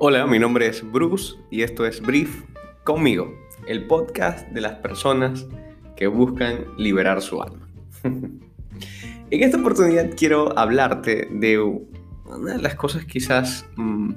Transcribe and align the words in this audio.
Hola, 0.00 0.28
mi 0.28 0.38
nombre 0.38 0.68
es 0.68 0.88
Bruce 0.92 1.34
y 1.50 1.62
esto 1.62 1.84
es 1.84 2.00
Brief 2.00 2.44
conmigo, 2.84 3.34
el 3.66 3.88
podcast 3.88 4.46
de 4.50 4.60
las 4.60 4.74
personas 4.74 5.44
que 5.96 6.06
buscan 6.06 6.66
liberar 6.76 7.20
su 7.20 7.42
alma. 7.42 7.68
en 8.04 9.42
esta 9.42 9.58
oportunidad 9.58 10.10
quiero 10.16 10.56
hablarte 10.56 11.26
de 11.32 11.58
una 11.58 12.52
de 12.54 12.62
las 12.62 12.76
cosas 12.76 13.06
quizás 13.06 13.66
mm, 13.74 14.12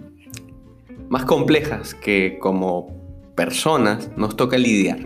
más 1.09 1.25
complejas 1.25 1.95
que 1.95 2.37
como 2.39 2.95
personas 3.35 4.11
nos 4.15 4.37
toca 4.37 4.59
lidiar 4.59 4.99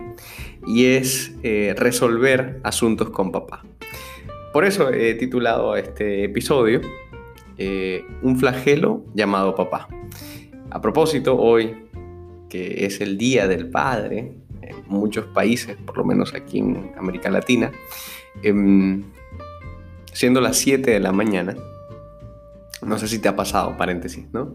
y 0.68 0.88
es 0.88 1.34
eh, 1.42 1.74
resolver 1.78 2.60
asuntos 2.64 3.12
con 3.12 3.32
papá. 3.32 3.64
Por 4.52 4.66
eso 4.66 4.90
he 4.92 5.14
titulado 5.14 5.78
este 5.78 6.26
episodio 6.26 6.82
eh, 7.58 8.06
Un 8.22 8.38
flagelo 8.38 9.06
llamado 9.14 9.56
papá. 9.56 9.88
A 10.72 10.82
propósito, 10.82 11.38
hoy, 11.38 11.76
que 12.50 12.86
es 12.86 13.02
el 13.02 13.18
Día 13.18 13.48
del 13.48 13.70
Padre, 13.70 14.34
en 14.62 14.76
muchos 14.88 15.26
países, 15.26 15.78
por 15.86 15.98
lo 15.98 16.06
menos 16.06 16.34
aquí 16.34 16.60
en 16.60 16.92
América 16.98 17.30
Latina, 17.30 17.72
em, 18.42 19.04
siendo 20.12 20.42
las 20.42 20.58
7 20.58 20.92
de 20.92 21.00
la 21.00 21.12
mañana, 21.12 21.56
no 22.86 23.00
sé 23.00 23.08
si 23.08 23.20
te 23.20 23.28
ha 23.28 23.36
pasado, 23.36 23.78
paréntesis, 23.78 24.26
¿no? 24.32 24.54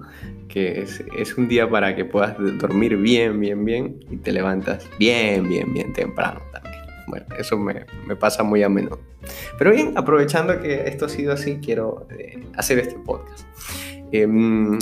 Que 0.48 0.82
es, 0.82 1.36
un 1.36 1.48
día 1.48 1.68
para 1.68 1.96
que 1.96 2.04
puedas 2.04 2.36
dormir 2.58 2.96
bien, 2.96 3.40
bien, 3.40 3.64
bien 3.64 4.00
y 4.10 4.16
te 4.16 4.32
levantas 4.32 4.88
bien, 4.98 5.48
bien, 5.48 5.72
bien 5.72 5.92
temprano 5.92 6.40
también. 6.52 6.80
Bueno, 7.06 7.26
eso 7.38 7.58
me, 7.58 7.84
pasa 8.16 8.42
muy 8.42 8.62
a 8.62 8.68
menudo. 8.68 9.00
Pero 9.58 9.72
bien, 9.72 9.92
aprovechando 9.96 10.60
que 10.60 10.84
esto 10.86 11.06
ha 11.06 11.08
sido 11.08 11.32
así, 11.32 11.58
quiero 11.62 12.06
eh, 12.10 12.38
hacer 12.54 12.78
este 12.78 12.96
podcast. 13.00 13.46
Em, 14.12 14.78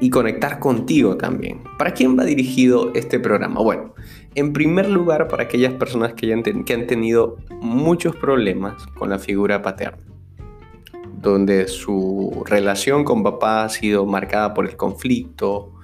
y 0.00 0.10
conectar 0.10 0.58
contigo 0.58 1.16
también. 1.16 1.62
¿Para 1.78 1.92
quién 1.92 2.18
va 2.18 2.24
dirigido 2.24 2.92
este 2.94 3.20
programa? 3.20 3.60
Bueno, 3.60 3.94
en 4.34 4.52
primer 4.52 4.88
lugar 4.88 5.28
para 5.28 5.44
aquellas 5.44 5.74
personas 5.74 6.14
que, 6.14 6.62
que 6.64 6.74
han 6.74 6.86
tenido 6.86 7.36
muchos 7.60 8.16
problemas 8.16 8.86
con 8.98 9.10
la 9.10 9.18
figura 9.18 9.60
paterna, 9.60 10.02
donde 11.20 11.68
su 11.68 12.42
relación 12.46 13.04
con 13.04 13.22
papá 13.22 13.64
ha 13.64 13.68
sido 13.68 14.06
marcada 14.06 14.54
por 14.54 14.66
el 14.66 14.76
conflicto, 14.76 15.74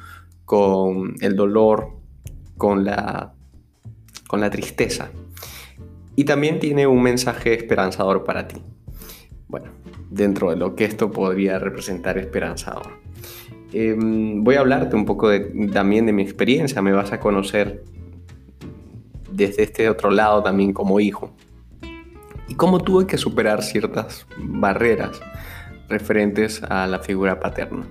con 0.46 1.14
el 1.20 1.36
dolor, 1.36 1.90
con 2.56 2.84
la, 2.84 3.34
con 4.26 4.40
la 4.40 4.48
tristeza. 4.48 5.10
Y 6.14 6.24
también 6.24 6.58
tiene 6.58 6.86
un 6.86 7.02
mensaje 7.02 7.52
esperanzador 7.52 8.24
para 8.24 8.48
ti. 8.48 8.62
Bueno, 9.48 9.66
dentro 10.10 10.50
de 10.50 10.56
lo 10.56 10.74
que 10.74 10.86
esto 10.86 11.10
podría 11.10 11.58
representar 11.58 12.16
esperanzador. 12.16 13.06
Em, 13.78 14.42
voy 14.42 14.54
a 14.54 14.60
hablarte 14.60 14.96
un 14.96 15.04
poco 15.04 15.28
también 15.70 16.06
de 16.06 16.12
mi 16.14 16.22
experiencia, 16.22 16.80
me 16.80 16.92
vas 16.92 17.12
a 17.12 17.20
conocer 17.20 17.84
desde 19.30 19.64
este 19.64 19.90
otro 19.90 20.10
lado 20.10 20.42
también 20.42 20.72
como 20.72 20.98
hijo. 20.98 21.34
Y 22.48 22.54
cómo 22.54 22.78
tuve 22.78 23.06
que 23.06 23.18
superar 23.18 23.62
ciertas 23.62 24.26
barreras 24.38 25.20
referentes 25.90 26.62
a 26.62 26.86
la 26.86 27.00
figura 27.00 27.38
paterna. 27.38 27.86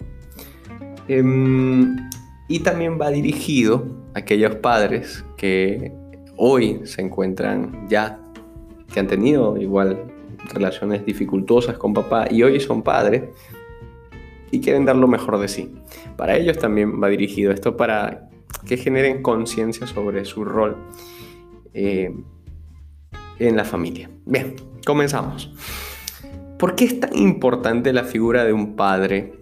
Em, 1.08 1.96
y 2.48 2.62
también 2.62 3.00
va 3.00 3.12
dirigido 3.12 3.86
a 4.16 4.20
aquellos 4.20 4.56
padres 4.56 5.24
que 5.38 5.94
hoy 6.36 6.82
se 6.86 7.04
encuentran 7.04 7.88
ya, 7.88 8.20
que 8.92 9.00
han 9.00 9.06
tenido 9.06 9.56
igual 9.58 10.12
relaciones 10.52 11.06
dificultosas 11.06 11.78
con 11.78 11.94
papá 11.94 12.26
y 12.32 12.42
hoy 12.42 12.60
son 12.60 12.82
padres 12.82 13.22
y 14.56 14.62
quieren 14.62 14.86
dar 14.86 14.96
lo 14.96 15.08
mejor 15.08 15.38
de 15.38 15.48
sí. 15.48 15.74
Para 16.16 16.38
ellos 16.38 16.58
también 16.58 17.02
va 17.02 17.10
dirigido 17.10 17.52
esto 17.52 17.76
para 17.76 18.30
que 18.66 18.78
generen 18.78 19.22
conciencia 19.22 19.86
sobre 19.86 20.24
su 20.24 20.46
rol 20.46 20.78
eh, 21.74 22.16
en 23.40 23.58
la 23.58 23.66
familia. 23.66 24.10
Bien, 24.26 24.56
comenzamos. 24.86 25.54
¿Por 26.58 26.76
qué 26.76 26.86
es 26.86 27.00
tan 27.02 27.16
importante 27.18 27.92
la 27.92 28.06
figura 28.06 28.46
de 28.46 28.54
un 28.54 28.78
padre 28.78 29.34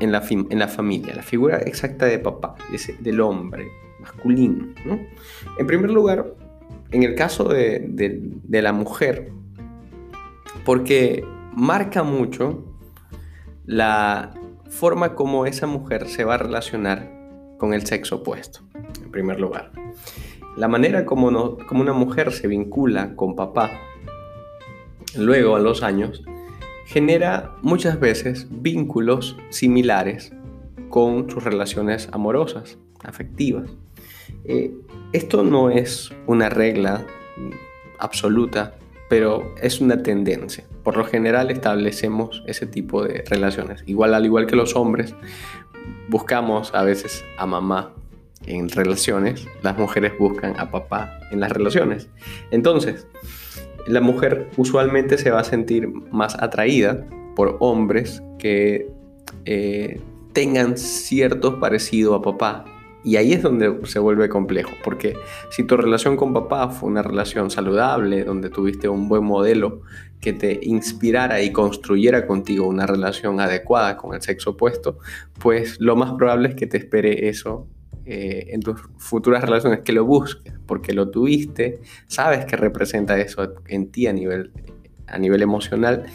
en 0.00 0.10
la, 0.10 0.24
en 0.28 0.58
la 0.58 0.66
familia? 0.66 1.14
La 1.14 1.22
figura 1.22 1.58
exacta 1.58 2.06
de 2.06 2.18
papá, 2.18 2.56
del 2.98 3.20
hombre 3.20 3.68
masculino. 4.00 4.74
En 5.58 5.66
primer 5.66 5.90
lugar, 5.90 6.34
en 6.90 7.04
el 7.04 7.14
caso 7.14 7.44
de, 7.44 7.84
de 7.86 8.62
la 8.62 8.72
mujer, 8.72 9.30
porque 10.64 11.24
marca 11.52 12.02
mucho 12.02 12.64
la 13.64 14.32
forma 14.76 15.14
como 15.14 15.46
esa 15.46 15.66
mujer 15.66 16.06
se 16.06 16.24
va 16.24 16.34
a 16.34 16.38
relacionar 16.38 17.10
con 17.56 17.72
el 17.72 17.86
sexo 17.86 18.16
opuesto, 18.16 18.60
en 19.02 19.10
primer 19.10 19.40
lugar. 19.40 19.72
La 20.54 20.68
manera 20.68 21.06
como, 21.06 21.56
como 21.56 21.80
una 21.80 21.94
mujer 21.94 22.30
se 22.30 22.46
vincula 22.46 23.16
con 23.16 23.34
papá, 23.34 23.70
luego 25.16 25.56
a 25.56 25.60
los 25.60 25.82
años, 25.82 26.22
genera 26.84 27.56
muchas 27.62 27.98
veces 27.98 28.48
vínculos 28.50 29.38
similares 29.48 30.32
con 30.90 31.30
sus 31.30 31.42
relaciones 31.42 32.10
amorosas, 32.12 32.76
afectivas. 33.02 33.70
Eh, 34.44 34.74
esto 35.14 35.42
no 35.42 35.70
es 35.70 36.10
una 36.26 36.50
regla 36.50 37.06
absoluta 37.98 38.74
pero 39.08 39.54
es 39.60 39.80
una 39.80 40.02
tendencia. 40.02 40.64
Por 40.82 40.96
lo 40.96 41.04
general 41.04 41.50
establecemos 41.50 42.42
ese 42.46 42.66
tipo 42.66 43.04
de 43.04 43.24
relaciones. 43.28 43.82
Igual 43.86 44.14
al 44.14 44.24
igual 44.24 44.46
que 44.46 44.56
los 44.56 44.76
hombres, 44.76 45.14
buscamos 46.08 46.74
a 46.74 46.82
veces 46.82 47.24
a 47.38 47.46
mamá 47.46 47.92
en 48.46 48.68
relaciones, 48.68 49.46
las 49.62 49.76
mujeres 49.76 50.12
buscan 50.18 50.58
a 50.58 50.70
papá 50.70 51.18
en 51.30 51.40
las 51.40 51.50
relaciones. 51.50 52.08
Entonces, 52.50 53.06
la 53.86 54.00
mujer 54.00 54.48
usualmente 54.56 55.18
se 55.18 55.30
va 55.30 55.40
a 55.40 55.44
sentir 55.44 55.88
más 55.88 56.36
atraída 56.40 57.06
por 57.34 57.56
hombres 57.60 58.22
que 58.38 58.88
eh, 59.44 60.00
tengan 60.32 60.76
cierto 60.76 61.60
parecido 61.60 62.14
a 62.14 62.22
papá 62.22 62.64
y 63.06 63.14
ahí 63.18 63.34
es 63.34 63.42
donde 63.42 63.86
se 63.86 64.00
vuelve 64.00 64.28
complejo, 64.28 64.72
porque 64.82 65.16
si 65.50 65.62
tu 65.62 65.76
relación 65.76 66.16
con 66.16 66.34
papá 66.34 66.70
fue 66.70 66.90
una 66.90 67.02
relación 67.02 67.52
saludable, 67.52 68.24
donde 68.24 68.50
tuviste 68.50 68.88
un 68.88 69.08
buen 69.08 69.22
modelo 69.22 69.82
que 70.20 70.32
te 70.32 70.58
inspirara 70.60 71.40
y 71.40 71.52
construyera 71.52 72.26
contigo 72.26 72.66
una 72.66 72.84
relación 72.84 73.38
adecuada 73.38 73.96
con 73.96 74.12
el 74.16 74.22
sexo 74.22 74.50
opuesto, 74.50 74.98
pues 75.38 75.80
lo 75.80 75.94
más 75.94 76.14
probable 76.14 76.48
es 76.48 76.54
que 76.56 76.66
te 76.66 76.78
espere 76.78 77.28
eso 77.28 77.68
eh, 78.06 78.48
en 78.48 78.60
tus 78.60 78.80
futuras 78.98 79.44
relaciones, 79.44 79.82
que 79.82 79.92
lo 79.92 80.04
busques, 80.04 80.54
porque 80.66 80.92
lo 80.92 81.08
tuviste, 81.08 81.78
sabes 82.08 82.44
que 82.44 82.56
representa 82.56 83.16
eso 83.20 83.54
en 83.68 83.92
ti 83.92 84.08
a 84.08 84.12
nivel, 84.12 84.50
a 85.06 85.16
nivel 85.16 85.42
emocional 85.42 86.06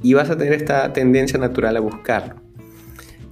y 0.00 0.14
vas 0.14 0.30
a 0.30 0.38
tener 0.38 0.52
esta 0.52 0.92
tendencia 0.92 1.40
natural 1.40 1.76
a 1.76 1.80
buscarlo. 1.80 2.45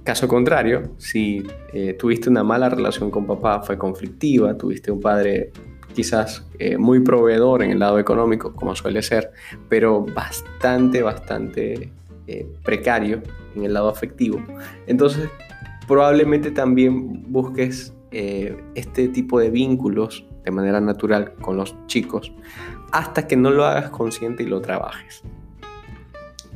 Caso 0.05 0.27
contrario, 0.27 0.91
si 0.99 1.43
eh, 1.73 1.93
tuviste 1.93 2.29
una 2.29 2.43
mala 2.43 2.69
relación 2.69 3.09
con 3.09 3.25
papá, 3.25 3.63
fue 3.63 3.75
conflictiva, 3.75 4.55
tuviste 4.55 4.91
un 4.91 5.01
padre 5.01 5.51
quizás 5.95 6.45
eh, 6.59 6.77
muy 6.77 6.99
proveedor 6.99 7.63
en 7.63 7.71
el 7.71 7.79
lado 7.79 7.97
económico, 7.97 8.53
como 8.53 8.75
suele 8.75 9.01
ser, 9.01 9.31
pero 9.67 10.05
bastante, 10.05 11.01
bastante 11.01 11.89
eh, 12.27 12.47
precario 12.63 13.23
en 13.55 13.63
el 13.63 13.73
lado 13.73 13.89
afectivo, 13.89 14.39
entonces 14.85 15.27
probablemente 15.87 16.51
también 16.51 17.23
busques 17.31 17.91
este 18.11 19.09
tipo 19.09 19.39
de 19.39 19.49
vínculos 19.49 20.25
de 20.45 20.51
manera 20.51 20.79
natural 20.79 21.33
con 21.33 21.57
los 21.57 21.75
chicos 21.87 22.31
hasta 22.93 23.27
que 23.27 23.35
no 23.35 23.49
lo 23.49 23.65
hagas 23.65 23.89
consciente 23.89 24.43
y 24.43 24.45
lo 24.45 24.61
trabajes. 24.61 25.21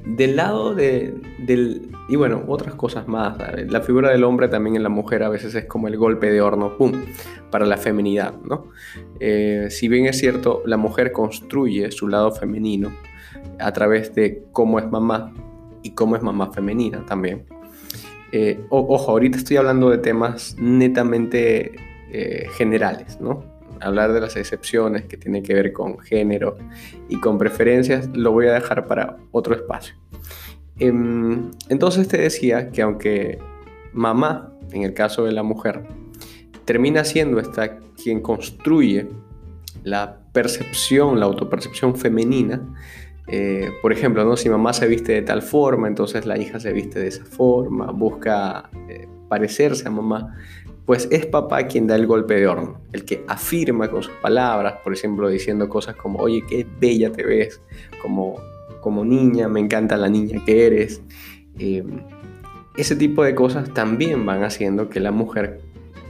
Del 0.06 0.36
lado 0.36 0.74
de, 0.74 1.14
del... 1.40 1.92
Y 2.08 2.16
bueno, 2.16 2.44
otras 2.48 2.76
cosas 2.76 3.08
más. 3.08 3.38
La 3.68 3.82
figura 3.82 4.10
del 4.10 4.24
hombre 4.24 4.48
también 4.48 4.76
en 4.76 4.84
la 4.84 4.90
mujer 4.90 5.24
a 5.24 5.30
veces 5.30 5.54
es 5.56 5.66
como 5.66 5.88
el 5.88 5.98
golpe 5.98 6.32
de 6.32 6.42
horno, 6.42 6.78
¡pum!, 6.78 6.94
para 7.52 7.66
la 7.66 7.78
feminidad, 7.78 8.34
¿no? 8.44 8.72
Eh, 9.20 9.68
si 9.70 9.88
bien 9.88 10.06
es 10.06 10.18
cierto, 10.18 10.64
la 10.66 10.78
mujer 10.78 11.12
construye 11.12 11.92
su 11.92 12.08
lado 12.08 12.32
femenino 12.32 12.92
a 13.60 13.72
través 13.72 14.16
de 14.16 14.44
cómo 14.52 14.80
es 14.80 14.90
mamá 14.90 15.34
y 15.84 15.92
cómo 15.92 16.16
es 16.16 16.22
mamá 16.22 16.52
femenina 16.52 17.06
también. 17.06 17.46
Eh, 18.32 18.60
ojo, 18.70 19.12
ahorita 19.12 19.38
estoy 19.38 19.58
hablando 19.58 19.90
de 19.90 19.98
temas 19.98 20.56
netamente 20.60 21.72
eh, 22.12 22.48
generales, 22.56 23.20
¿no? 23.20 23.59
Hablar 23.82 24.14
de 24.14 24.22
las 24.22 24.36
excepciones 24.36 25.06
que 25.06 25.18
tienen 25.18 25.44
que 25.44 25.54
ver 25.54 25.74
con 25.74 26.00
género 26.00 26.58
y 27.08 27.20
con 27.20 27.38
preferencias, 27.38 28.10
lo 28.14 28.32
voy 28.32 28.48
a 28.48 28.54
dejar 28.54 28.88
para 28.88 29.18
otro 29.32 29.56
espacio. 29.56 29.96
Em, 30.78 31.52
entonces 31.70 32.08
te 32.08 32.18
decía 32.18 32.70
que 32.72 32.82
aunque 32.82 33.40
mamá, 33.94 34.54
en 34.72 34.84
el 34.84 34.94
caso 34.94 35.26
de 35.26 35.32
la 35.32 35.44
mujer, 35.44 35.84
termina 36.66 37.04
siendo 37.04 37.40
esta 37.40 37.80
quien 38.02 38.22
construye 38.22 39.08
la 39.84 40.20
percepción, 40.32 41.20
la 41.20 41.26
autopercepción 41.26 41.96
femenina, 41.96 42.62
Eh, 43.32 43.70
por 43.84 43.94
ejemplo, 43.94 44.26
¿no? 44.26 44.36
si 44.36 44.50
mamá 44.50 44.74
se 44.74 44.88
viste 44.88 45.12
de 45.14 45.22
tal 45.22 45.44
forma, 45.44 45.88
entonces 45.88 46.26
la 46.26 46.36
hija 46.40 46.60
se 46.60 46.74
viste 46.74 47.00
de 47.00 47.10
esa 47.10 47.24
forma, 47.26 47.92
busca 47.92 48.72
eh, 48.88 49.08
parecerse 49.30 49.88
a 49.88 49.92
mamá, 49.92 50.36
pues 50.86 51.08
es 51.12 51.28
papá 51.28 51.68
quien 51.68 51.86
da 51.86 51.96
el 51.96 52.08
golpe 52.08 52.34
de 52.34 52.48
horno, 52.48 52.82
el 52.92 53.06
que 53.06 53.24
afirma 53.28 53.90
con 53.90 54.02
sus 54.02 54.14
palabras, 54.16 54.74
por 54.84 54.92
ejemplo, 54.92 55.30
diciendo 55.30 55.70
cosas 55.70 55.96
como, 55.96 56.18
oye, 56.20 56.44
qué 56.50 56.66
bella 56.82 57.12
te 57.12 57.24
ves, 57.24 57.62
como, 58.02 58.42
como 58.82 59.06
niña, 59.06 59.48
me 59.48 59.60
encanta 59.60 59.96
la 59.98 60.10
niña 60.10 60.44
que 60.44 60.66
eres. 60.66 61.02
Eh, 61.60 61.84
ese 62.76 62.96
tipo 62.96 63.24
de 63.24 63.36
cosas 63.36 63.72
también 63.74 64.26
van 64.26 64.44
haciendo 64.44 64.90
que 64.90 65.00
la 65.00 65.12
mujer 65.12 65.62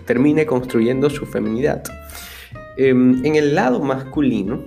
termine 0.06 0.46
construyendo 0.46 1.10
su 1.10 1.26
feminidad. 1.26 1.84
Em, 2.78 3.26
en 3.26 3.36
el 3.36 3.56
lado 3.56 3.82
masculino, 3.82 4.64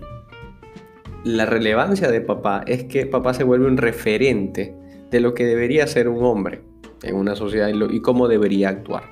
la 1.24 1.46
relevancia 1.46 2.10
de 2.10 2.20
papá 2.20 2.64
es 2.66 2.84
que 2.84 3.06
papá 3.06 3.32
se 3.32 3.44
vuelve 3.44 3.66
un 3.66 3.78
referente 3.78 4.74
de 5.10 5.20
lo 5.20 5.32
que 5.32 5.46
debería 5.46 5.86
ser 5.86 6.08
un 6.08 6.22
hombre 6.22 6.60
en 7.02 7.16
una 7.16 7.34
sociedad 7.34 7.68
y, 7.68 8.00
cómo 8.00 8.28
debería 8.28 8.68
actuar. 8.68 9.04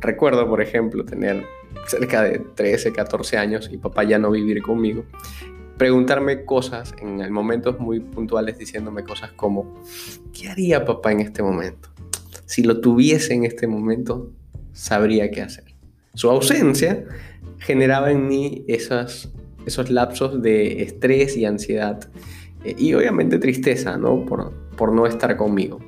Recuerdo, 0.00 0.48
por 0.48 0.60
ejemplo, 0.60 1.04
tener 1.04 1.44
cerca 1.86 2.22
de 2.22 2.38
13, 2.38 2.92
14 2.92 3.38
años 3.38 3.70
y 3.72 3.78
papá 3.78 4.04
ya 4.04 4.18
no 4.18 4.30
vivir 4.30 4.62
conmigo, 4.62 5.04
preguntarme 5.76 6.44
cosas 6.44 6.94
en 7.00 7.32
momentos 7.32 7.78
muy 7.78 8.00
puntuales 8.00 8.58
diciéndome 8.58 9.04
cosas 9.04 9.32
como, 9.32 9.80
¿qué 10.32 10.48
haría 10.48 10.84
papá 10.84 11.12
en 11.12 11.20
este 11.20 11.42
momento? 11.42 11.88
Si 12.46 12.62
lo 12.62 12.80
tuviese 12.80 13.34
en 13.34 13.44
este 13.44 13.66
momento, 13.66 14.32
sabría 14.72 15.30
qué 15.30 15.42
hacer. 15.42 15.64
Su 16.14 16.28
ausencia 16.28 17.04
generaba 17.58 18.10
en 18.10 18.26
mí 18.26 18.64
esas 18.66 19.30
esos 19.66 19.90
lapsos 19.90 20.42
de 20.42 20.82
estrés 20.82 21.36
y 21.36 21.44
ansiedad 21.44 22.08
eh, 22.64 22.74
y 22.78 22.94
obviamente 22.94 23.38
tristeza, 23.38 23.96
¿no? 23.96 24.24
Por, 24.24 24.52
por 24.76 24.92
no 24.92 25.06
estar 25.06 25.36
conmigo. 25.36 25.80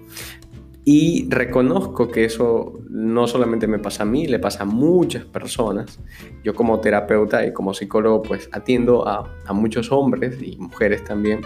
Y 0.84 1.28
reconozco 1.28 2.08
que 2.08 2.24
eso 2.24 2.80
no 2.90 3.28
solamente 3.28 3.68
me 3.68 3.78
pasa 3.78 4.02
a 4.02 4.06
mí, 4.06 4.26
le 4.26 4.40
pasa 4.40 4.64
a 4.64 4.66
muchas 4.66 5.24
personas. 5.24 6.00
Yo 6.42 6.54
como 6.54 6.80
terapeuta 6.80 7.46
y 7.46 7.52
como 7.52 7.72
psicólogo 7.72 8.22
pues 8.22 8.48
atiendo 8.52 9.06
a, 9.06 9.30
muchos 9.52 9.92
hombres 9.92 10.42
y 10.42 10.56
mujeres 10.56 11.04
también 11.04 11.42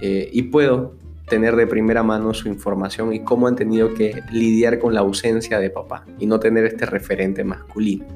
eh, 0.00 0.30
y 0.32 0.44
puedo 0.44 0.94
tener 1.28 1.56
de 1.56 1.66
primera 1.66 2.02
mano 2.02 2.32
su 2.32 2.48
información 2.48 3.12
y 3.12 3.20
cómo 3.20 3.46
han 3.46 3.54
tenido 3.54 3.92
que 3.94 4.22
lidiar 4.32 4.78
con 4.78 4.94
la 4.94 5.00
ausencia 5.00 5.58
de 5.58 5.70
papá 5.70 6.04
y 6.18 6.26
no 6.26 6.40
tener 6.40 6.64
este 6.64 6.86
referente 6.86 7.44
masculino. 7.44 8.06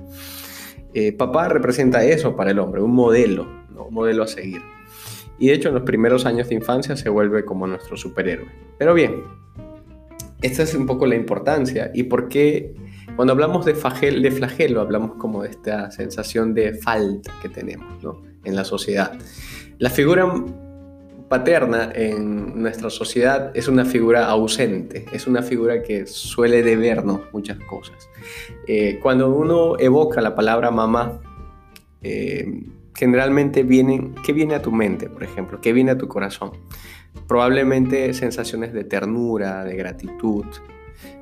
Eh, 0.95 1.13
papá 1.13 1.49
representa 1.49 2.05
eso 2.05 2.35
para 2.37 2.53
el 2.53 2.59
hombre, 2.59 2.81
un 2.81 2.93
modelo, 2.93 3.47
un 3.77 3.95
modelo 3.95 4.23
a 4.23 4.27
seguir. 4.27 4.63
Y 5.39 5.49
de 5.49 5.55
hecho 5.55 5.69
en 5.69 5.75
los 5.75 5.85
primeros 5.85 6.27
años 6.27 6.49
de 6.49 6.55
infancia 6.55 6.97
se 6.97 7.09
vuelve 7.09 7.45
como 7.45 7.67
nuestro 7.67 7.97
superhéroe. 7.97 8.49
Pero 8.79 8.95
bien, 8.95 9.23
esta 10.45 10.63
es 10.63 10.75
un 10.75 10.87
poco 10.87 11.07
la 11.07 11.15
importancia 11.15 11.91
y 11.95 12.03
por 12.05 12.29
qué 12.29 12.75
cuando 13.17 13.33
hablamos 13.33 13.65
de, 13.65 13.73
de 13.73 14.31
flagelo 14.31 14.83
hablamos 14.83 15.15
como 15.15 15.43
de 15.43 15.49
esta 15.49 15.91
sensación 15.91 16.53
de 16.53 16.75
falta 16.75 17.33
que 17.41 17.49
tenemos 17.49 17.89
en 18.45 18.55
la 18.55 18.65
sociedad. 18.65 19.13
La 19.79 19.89
figura 19.89 20.31
paterna 21.29 21.91
en 21.95 22.61
nuestra 22.61 22.91
sociedad 22.91 23.53
es 23.55 23.69
una 23.69 23.87
figura 23.87 24.27
ausente, 24.27 25.07
es 25.13 25.27
una 25.27 25.43
figura 25.43 25.83
que 25.83 26.07
suele 26.07 26.63
debernos 26.63 27.23
muchas 27.33 27.59
cosas. 27.61 28.09
Eh, 28.67 28.99
cuando 29.03 29.31
uno 29.31 29.79
evoca 29.79 30.21
la 30.21 30.35
palabra 30.35 30.71
mamá, 30.71 31.21
eh, 32.03 32.65
generalmente 32.95 33.63
viene, 33.63 34.13
¿qué 34.25 34.35
viene 34.35 34.55
a 34.55 34.63
tu 34.63 34.71
mente, 34.71 35.09
por 35.09 35.25
ejemplo? 35.25 35.61
¿Qué 35.63 35.73
viene 35.73 35.93
a 35.93 35.99
tu 35.99 36.07
corazón? 36.07 36.53
Probablemente 37.27 38.13
sensaciones 38.15 38.73
de 38.73 38.85
ternura, 38.85 39.65
de 39.65 39.77
gratitud, 39.77 40.45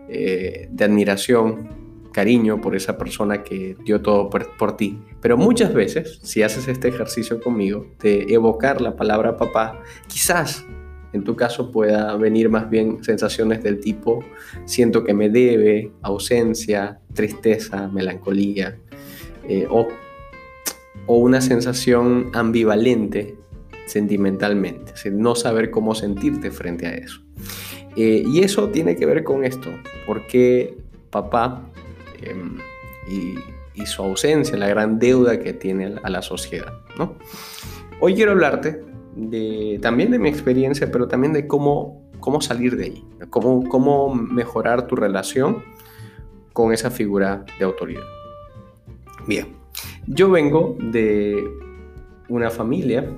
eh, 0.08 0.68
de 0.70 0.84
admiración, 0.84 1.82
cariño 2.12 2.60
por 2.60 2.76
esa 2.76 2.96
persona 2.98 3.42
que 3.42 3.76
dio 3.84 4.00
todo 4.02 4.30
por, 4.30 4.76
ti. 4.76 4.98
Pero 5.20 5.36
muchas 5.36 5.74
veces, 5.74 6.20
si 6.22 6.42
haces 6.42 6.68
este 6.68 6.88
ejercicio 6.88 7.40
conmigo, 7.40 7.86
de 8.00 8.26
evocar 8.28 8.80
la 8.80 8.94
palabra 8.94 9.36
papá, 9.36 9.82
quizás 10.06 10.64
en 11.12 11.24
tu 11.24 11.36
caso 11.36 11.70
pueda 11.70 12.16
venir 12.16 12.48
más 12.48 12.70
bien 12.70 13.02
sensaciones 13.02 13.62
del 13.62 13.80
tipo 13.80 14.24
siento 14.64 15.04
que 15.04 15.12
me 15.12 15.28
debe, 15.28 15.92
ausencia, 16.02 17.00
tristeza, 17.12 17.88
melancolía, 17.88 18.78
eh, 19.46 19.66
o, 19.68 19.88
o, 21.06 21.16
una 21.18 21.40
sensación 21.40 22.30
ambivalente 22.32 23.36
sentimentalmente, 23.92 24.92
no 25.10 25.34
saber 25.34 25.70
cómo 25.70 25.94
sentirte 25.94 26.50
frente 26.50 26.86
a 26.86 26.94
eso. 26.94 27.22
Eh, 27.96 28.24
y 28.26 28.40
eso 28.40 28.68
tiene 28.70 28.96
que 28.96 29.04
ver 29.06 29.22
con 29.22 29.44
esto, 29.44 29.68
porque 30.06 30.78
papá 31.10 31.68
Em, 32.22 32.58
y, 33.08 33.86
su 33.86 34.00
ausencia, 34.02 34.56
la 34.56 34.68
gran 34.68 35.00
deuda 35.00 35.40
que 35.40 35.52
tiene 35.52 35.96
a 36.04 36.08
la 36.08 36.22
sociedad. 36.22 36.72
¿no? 36.96 37.16
Hoy 38.00 38.14
quiero 38.14 38.30
hablarte 38.30 38.80
de, 39.16 39.80
también 39.82 40.12
de 40.12 40.20
mi 40.20 40.28
experiencia, 40.28 40.92
pero 40.92 41.08
también 41.08 41.32
de 41.32 41.48
cómo, 41.48 42.08
cómo 42.20 42.40
salir 42.40 42.76
de 42.76 42.84
ahí, 42.84 43.04
cómo, 43.28 43.68
cómo 43.68 44.14
mejorar 44.14 44.86
tu 44.86 44.94
relación 44.94 45.64
con 46.52 46.72
esa 46.72 46.92
figura 46.92 47.44
de 47.58 47.64
autoridad. 47.64 48.04
Bien, 49.26 49.48
yo 50.06 50.30
vengo 50.30 50.76
de 50.78 51.42
una 52.28 52.50
familia 52.50 53.10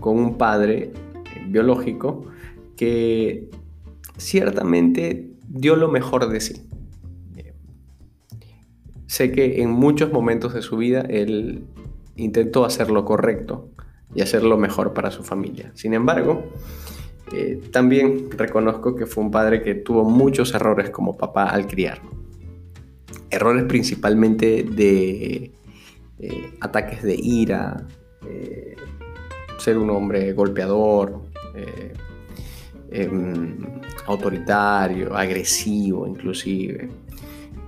con 0.00 0.18
un 0.18 0.38
padre 0.38 0.92
biológico 1.46 2.24
que 2.76 3.48
ciertamente 4.16 5.30
dio 5.48 5.76
lo 5.76 5.88
mejor 5.88 6.28
de 6.28 6.40
sí. 6.40 6.66
Sé 9.06 9.32
que 9.32 9.60
en 9.60 9.70
muchos 9.70 10.12
momentos 10.12 10.54
de 10.54 10.62
su 10.62 10.76
vida 10.76 11.00
él 11.00 11.64
intentó 12.16 12.64
hacer 12.64 12.90
lo 12.90 13.04
correcto 13.04 13.68
y 14.14 14.22
hacer 14.22 14.44
lo 14.44 14.56
mejor 14.56 14.92
para 14.92 15.10
su 15.10 15.24
familia. 15.24 15.72
Sin 15.74 15.94
embargo, 15.94 16.44
eh, 17.32 17.60
también 17.72 18.30
reconozco 18.30 18.94
que 18.94 19.06
fue 19.06 19.24
un 19.24 19.30
padre 19.30 19.62
que 19.62 19.74
tuvo 19.74 20.04
muchos 20.04 20.54
errores 20.54 20.90
como 20.90 21.16
papá 21.16 21.46
al 21.46 21.66
criar. 21.66 22.00
Errores 23.30 23.64
principalmente 23.64 24.64
de 24.64 25.52
eh, 26.18 26.50
ataques 26.60 27.02
de 27.02 27.14
ira, 27.14 27.86
eh, 28.28 28.76
ser 29.60 29.78
un 29.78 29.90
hombre 29.90 30.32
golpeador, 30.32 31.20
em, 32.90 33.56
autoritario, 34.06 35.14
agresivo 35.16 36.06
inclusive. 36.06 36.88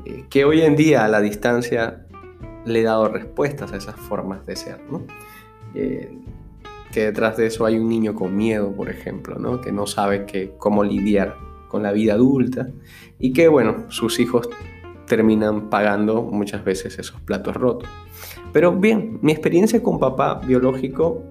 Eh, 0.04 0.24
que 0.28 0.44
hoy 0.44 0.62
en 0.62 0.74
día 0.74 1.04
a 1.04 1.08
la 1.08 1.20
distancia 1.20 2.06
le 2.64 2.80
he 2.80 2.82
dado 2.82 3.08
respuestas 3.08 3.72
a 3.72 3.76
esas 3.76 3.96
formas 3.96 4.44
de 4.46 4.56
ser. 4.56 4.78
Eh, 5.74 6.10
que 6.92 7.04
detrás 7.04 7.36
de 7.36 7.46
eso 7.46 7.64
hay 7.64 7.78
un 7.78 7.88
niño 7.88 8.14
con 8.14 8.36
miedo, 8.36 8.72
por 8.72 8.90
ejemplo, 8.90 9.60
que 9.60 9.72
no 9.72 9.86
sabe 9.86 10.26
que, 10.26 10.52
cómo 10.58 10.84
lidiar 10.84 11.36
con 11.68 11.82
la 11.82 11.92
vida 11.92 12.14
adulta 12.14 12.68
y 13.18 13.32
que, 13.32 13.48
bueno, 13.48 13.90
sus 13.90 14.20
hijos 14.20 14.48
terminan 15.06 15.70
pagando 15.70 16.22
muchas 16.22 16.64
veces 16.64 16.98
esos 16.98 17.20
platos 17.22 17.56
rotos. 17.56 17.88
Pero 18.52 18.72
bien, 18.72 19.18
mi 19.22 19.32
experiencia 19.32 19.82
con 19.82 19.98
papá 19.98 20.40
biológico 20.46 21.22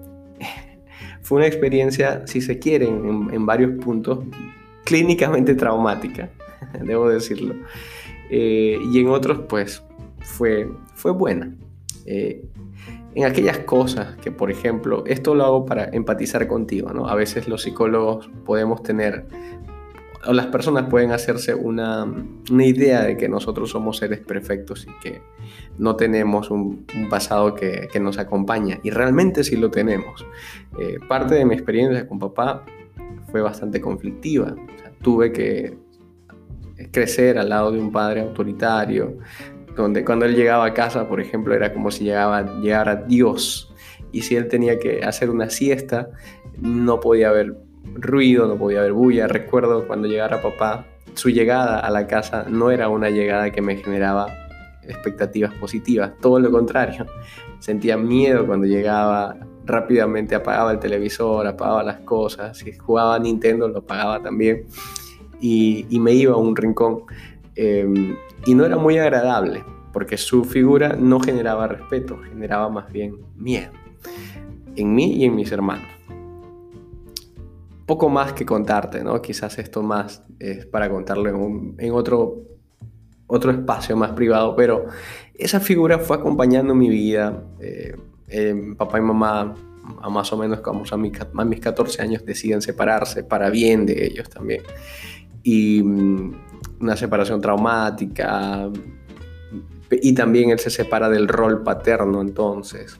fue 1.32 1.38
una 1.38 1.46
experiencia, 1.46 2.26
si 2.26 2.42
se 2.42 2.58
quiere, 2.58 2.86
en, 2.86 3.46
varios 3.46 3.82
puntos, 3.82 4.18
clínicamente 4.84 5.54
traumática, 5.54 6.28
debo 6.84 7.08
decirlo. 7.08 7.54
Eh, 8.28 8.76
y 8.92 9.00
en 9.00 9.08
otros 9.08 9.40
pues 9.48 9.82
fue, 10.20 10.68
fue 10.94 11.10
buena. 11.10 11.50
Eh, 12.04 12.44
en 13.14 13.24
aquellas 13.24 13.60
cosas 13.60 14.14
que, 14.16 14.30
por 14.30 14.50
ejemplo, 14.50 15.04
esto 15.06 15.34
lo 15.34 15.46
hago 15.46 15.64
para 15.64 15.86
empatizar 15.86 16.46
contigo, 16.46 16.92
¿no? 16.92 17.08
A 17.08 17.14
veces 17.14 17.48
los 17.48 17.62
psicólogos 17.62 18.28
podemos 18.44 18.82
tener, 18.82 19.24
o 20.26 20.32
las 20.32 20.46
personas 20.46 20.88
pueden 20.88 21.12
hacerse 21.12 21.54
una, 21.54 22.04
una 22.04 22.64
idea 22.64 23.02
de 23.02 23.16
que 23.16 23.28
nosotros 23.28 23.70
somos 23.70 23.98
seres 23.98 24.20
perfectos 24.20 24.86
y 24.86 25.00
que 25.02 25.22
no 25.78 25.96
tenemos 25.96 26.50
un, 26.50 26.86
pasado 27.10 27.54
que, 27.54 27.88
que, 27.92 27.98
nos 27.98 28.18
acompaña. 28.18 28.78
Y 28.82 28.90
realmente 28.90 29.42
sí 29.42 29.56
lo 29.56 29.70
tenemos. 29.70 30.24
Eh, 30.78 30.98
parte 31.08 31.34
de 31.34 31.44
mi 31.44 31.54
experiencia 31.54 32.06
con 32.06 32.18
papá 32.18 32.64
fue 33.30 33.40
bastante 33.40 33.80
conflictiva. 33.80 34.54
tuve 35.00 35.32
que 35.32 35.76
crecer 36.90 37.38
al 37.38 37.48
lado 37.48 37.72
de 37.72 37.80
un 37.80 37.90
padre 37.90 38.20
autoritario, 38.20 39.18
donde 39.76 40.04
cuando 40.04 40.26
él 40.26 40.34
llegaba 40.34 40.66
a 40.66 40.74
casa, 40.74 41.08
por 41.08 41.20
ejemplo, 41.20 41.54
era 41.54 41.72
como 41.72 41.90
si 41.90 42.04
llegaba, 42.04 42.60
llegara 42.60 42.96
Dios. 42.96 43.72
Y 44.12 44.22
si 44.22 44.36
él 44.36 44.48
tenía 44.48 44.78
que 44.78 45.02
hacer 45.02 45.30
una 45.30 45.48
siesta, 45.48 46.10
no 46.60 47.00
podía 47.00 47.30
haber 47.30 47.56
ruido, 47.94 48.46
no 48.46 48.56
podía 48.56 48.80
haber 48.80 48.92
bulla. 48.92 49.28
Recuerdo 49.28 49.86
cuando 49.86 50.08
llegara 50.08 50.42
papá, 50.42 50.86
su 51.14 51.30
llegada 51.30 51.78
a 51.80 51.90
la 51.90 52.06
casa 52.06 52.46
no 52.48 52.70
era 52.70 52.88
una 52.88 53.10
llegada 53.10 53.50
que 53.50 53.62
me 53.62 53.76
generaba 53.76 54.26
expectativas 54.82 55.52
positivas, 55.54 56.12
todo 56.20 56.38
lo 56.38 56.50
contrario. 56.50 57.06
Sentía 57.58 57.96
miedo 57.96 58.46
cuando 58.46 58.66
llegaba, 58.66 59.36
rápidamente 59.64 60.34
apagaba 60.34 60.72
el 60.72 60.78
televisor, 60.78 61.46
apagaba 61.46 61.82
las 61.82 62.00
cosas, 62.00 62.58
si 62.58 62.72
jugaba 62.72 63.18
Nintendo 63.18 63.68
lo 63.68 63.78
apagaba 63.78 64.20
también 64.20 64.66
y, 65.40 65.86
me 66.00 66.12
iba 66.12 66.34
a 66.34 66.36
un 66.36 66.56
rincón. 66.56 67.02
Em, 67.54 68.16
y 68.46 68.54
no 68.54 68.64
era 68.64 68.76
muy 68.76 68.98
agradable 68.98 69.62
porque 69.92 70.16
su 70.16 70.44
figura 70.44 70.96
no 70.98 71.20
generaba 71.20 71.68
respeto, 71.68 72.18
generaba 72.18 72.70
más 72.70 72.90
bien 72.90 73.18
miedo 73.36 73.70
en 74.76 74.94
mí 74.94 75.16
y 75.16 75.24
en 75.24 75.34
mis 75.34 75.52
hermanos. 75.52 75.91
Poco 77.92 78.08
más 78.08 78.32
que 78.32 78.46
contarte, 78.46 79.04
¿no? 79.04 79.20
Quizás 79.20 79.58
esto 79.58 79.82
más 79.82 80.22
es 80.38 80.64
para 80.64 80.88
contarlo 80.88 81.28
en, 81.76 81.92
otro, 81.92 82.38
otro 83.26 83.50
espacio 83.50 83.98
más 83.98 84.12
privado, 84.12 84.56
pero 84.56 84.86
esa 85.34 85.60
figura 85.60 85.98
fue 85.98 86.16
acompañando 86.16 86.74
mi 86.74 86.88
vida. 86.88 87.44
Eh, 87.60 87.94
eh, 88.28 88.74
papá 88.78 88.96
y 88.96 89.02
mamá, 89.02 89.54
a 90.00 90.08
más 90.08 90.32
o 90.32 90.38
menos 90.38 90.60
como 90.60 90.84
a 90.90 90.96
mis, 90.96 91.12
a 91.20 91.44
mis 91.44 91.60
14 91.60 92.00
años, 92.00 92.24
deciden 92.24 92.62
separarse 92.62 93.24
para 93.24 93.50
bien 93.50 93.84
de 93.84 94.06
ellos 94.06 94.30
también. 94.30 94.62
Y 95.42 95.82
mm, 95.82 96.34
una 96.80 96.96
separación 96.96 97.42
traumática, 97.42 98.70
y 99.90 100.14
también 100.14 100.48
él 100.48 100.58
se 100.58 100.70
separa 100.70 101.10
del 101.10 101.28
rol 101.28 101.62
paterno 101.62 102.22
entonces. 102.22 102.98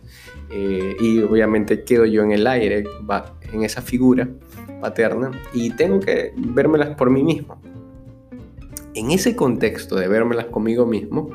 Eh, 0.51 0.97
y 1.01 1.23
obviamente 1.23 1.83
quedo 1.83 2.05
yo 2.05 2.23
en 2.23 2.33
el 2.33 2.47
aire, 2.47 2.85
va, 3.11 3.39
en 3.55 3.63
esa 3.63 3.81
figura 3.81 4.29
paterna, 4.83 5.31
y 5.55 5.71
tengo 5.71 6.01
que 6.01 6.35
vérmelas 6.37 6.95
por 6.97 7.09
mí 7.09 7.23
mismo. 7.23 7.59
En 8.95 9.11
ese 9.11 9.35
contexto 9.35 9.97
de 9.97 10.09
vérmelas 10.09 10.47
conmigo 10.47 10.85
mismo, 10.85 11.31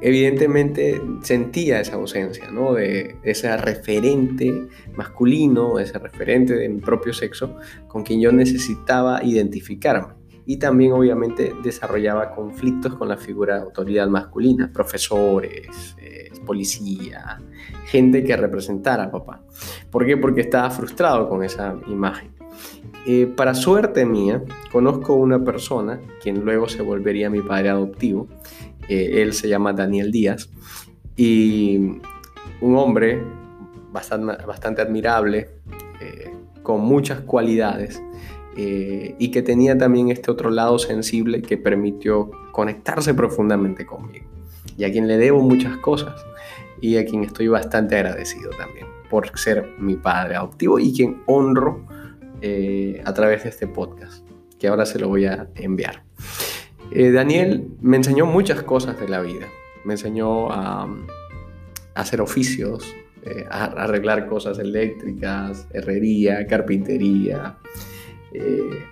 evidentemente 0.00 1.00
sentía 1.22 1.80
esa 1.80 1.94
ausencia, 1.94 2.50
¿no? 2.50 2.74
De 2.74 3.16
ese 3.22 3.56
referente 3.56 4.66
masculino, 4.96 5.78
ese 5.78 5.98
referente 6.00 6.56
de 6.56 6.68
mi 6.68 6.80
propio 6.80 7.12
sexo, 7.12 7.56
con 7.86 8.02
quien 8.02 8.20
yo 8.20 8.32
necesitaba 8.32 9.22
identificarme 9.22 10.14
y 10.46 10.58
también 10.58 10.92
obviamente 10.92 11.52
desarrollaba 11.62 12.34
conflictos 12.34 12.94
con 12.94 13.08
la 13.08 13.16
figura 13.16 13.56
de 13.56 13.62
autoridad 13.62 14.06
masculina, 14.06 14.70
profesores, 14.72 15.96
eh, 16.00 16.30
policía, 16.46 17.42
gente 17.86 18.22
que 18.22 18.36
representara 18.36 19.04
a 19.04 19.10
papá. 19.10 19.42
¿Por 19.90 20.06
qué? 20.06 20.16
Porque 20.16 20.42
estaba 20.42 20.70
frustrado 20.70 21.28
con 21.28 21.42
esa 21.42 21.74
imagen. 21.88 22.35
Eh, 23.06 23.26
para 23.26 23.54
suerte 23.54 24.04
mía, 24.04 24.42
conozco 24.72 25.14
una 25.14 25.42
persona, 25.44 26.00
quien 26.22 26.44
luego 26.44 26.68
se 26.68 26.82
volvería 26.82 27.30
mi 27.30 27.40
padre 27.40 27.70
adoptivo, 27.70 28.28
eh, 28.88 29.22
él 29.22 29.32
se 29.32 29.48
llama 29.48 29.72
Daniel 29.72 30.10
Díaz, 30.10 30.50
y 31.16 31.98
un 32.60 32.76
hombre 32.76 33.22
bastante, 33.92 34.82
admirable, 34.82 35.50
con 36.62 36.80
muchas 36.80 37.20
cualidades, 37.20 38.02
eh, 38.58 39.14
y 39.18 39.30
que 39.30 39.42
tenía 39.42 39.76
también 39.76 40.10
este 40.10 40.30
otro 40.30 40.48
lado 40.48 40.78
sensible 40.78 41.42
que 41.42 41.58
permitió 41.58 42.30
conectarse 42.52 43.12
profundamente 43.12 43.84
conmigo 43.84 44.24
y 44.78 44.84
a 44.84 44.90
quien 44.90 45.06
le 45.06 45.18
debo 45.18 45.42
muchas 45.42 45.76
cosas 45.76 46.14
y 46.80 46.96
a 46.96 47.04
quien 47.04 47.22
estoy 47.22 47.48
bastante 47.48 47.96
agradecido 47.96 48.50
también 48.56 48.86
por 49.10 49.38
ser 49.38 49.68
mi 49.78 49.96
padre 49.96 50.36
adoptivo 50.36 50.78
y 50.78 50.90
quien 50.94 51.22
honro 51.26 51.84
eh, 52.40 53.02
a 53.04 53.14
través 53.14 53.44
de 53.44 53.50
este 53.50 53.66
podcast 53.66 54.26
que 54.58 54.68
ahora 54.68 54.86
se 54.86 54.98
lo 54.98 55.08
voy 55.08 55.26
a 55.26 55.48
enviar. 55.54 56.04
Eh, 56.90 57.10
Daniel 57.10 57.68
me 57.80 57.96
enseñó 57.96 58.26
muchas 58.26 58.62
cosas 58.62 58.98
de 58.98 59.08
la 59.08 59.20
vida, 59.20 59.46
me 59.84 59.94
enseñó 59.94 60.50
a, 60.50 60.88
hacer 61.94 62.20
oficios, 62.20 62.84
a 63.50 63.64
arreglar 63.64 64.26
cosas 64.28 64.58
eléctricas, 64.58 65.66
herrería, 65.72 66.46
carpintería, 66.46 67.56
eh, 68.32 68.84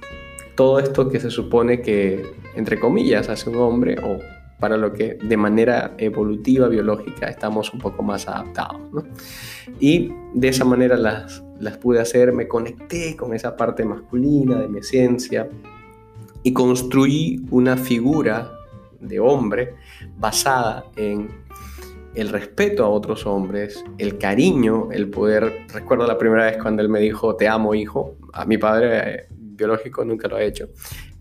todo 0.54 0.78
esto 0.78 1.10
que 1.10 1.20
se 1.20 1.30
supone 1.30 1.82
que, 1.82 2.24
entre 2.54 2.78
comillas, 2.78 3.28
hace 3.28 3.50
un 3.50 3.56
hombre 3.56 3.96
o 4.02 4.18
para 4.64 4.78
lo 4.78 4.94
que 4.94 5.18
de 5.22 5.36
manera 5.36 5.92
evolutiva, 5.98 6.68
biológica, 6.68 7.26
estamos 7.26 7.70
un 7.74 7.80
poco 7.80 8.02
más 8.02 8.26
adaptados. 8.26 8.80
Y 9.78 10.10
de 10.32 10.48
esa 10.48 10.64
manera 10.64 10.96
las, 10.96 11.44
las 11.60 11.76
pude 11.76 12.00
hacer, 12.00 12.32
me 12.32 12.48
conecté 12.48 13.14
con 13.14 13.34
esa 13.34 13.58
parte 13.58 13.84
masculina 13.84 14.58
de 14.58 14.68
mi 14.68 14.78
esencia 14.78 15.46
y 16.42 16.54
construí 16.54 17.44
una 17.50 17.76
figura 17.76 18.52
de 19.00 19.20
hombre 19.20 19.74
basada 20.16 20.86
en 20.96 21.28
el 22.14 22.30
respeto 22.30 22.86
a 22.86 22.88
otros 22.88 23.26
hombres, 23.26 23.84
el 23.98 24.16
cariño, 24.16 24.88
el 24.92 25.10
poder. 25.10 25.66
Recuerdo 25.74 26.06
la 26.06 26.16
primera 26.16 26.46
vez 26.46 26.56
cuando 26.56 26.80
él 26.80 26.88
me 26.88 27.00
dijo, 27.00 27.36
te 27.36 27.48
amo, 27.48 27.74
hijo. 27.74 28.16
A 28.32 28.46
mi 28.46 28.56
padre 28.56 29.28
biológico 29.56 30.04
nunca 30.04 30.28
lo 30.28 30.36
ha 30.36 30.42
hecho 30.42 30.68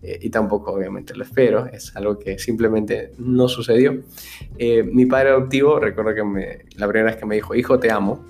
eh, 0.02 0.18
y 0.20 0.30
tampoco 0.30 0.72
obviamente 0.72 1.14
lo 1.14 1.24
espero, 1.24 1.66
es 1.66 1.94
algo 1.96 2.18
que 2.18 2.38
simplemente 2.38 3.12
no 3.18 3.48
sucedió. 3.48 4.00
Eh, 4.58 4.82
mi 4.82 5.06
padre 5.06 5.30
adoptivo, 5.30 5.80
recuerdo 5.80 6.14
que 6.14 6.24
me, 6.24 6.58
la 6.76 6.86
primera 6.88 7.10
vez 7.10 7.16
que 7.16 7.26
me 7.26 7.36
dijo, 7.36 7.54
hijo, 7.54 7.78
te 7.78 7.90
amo, 7.90 8.24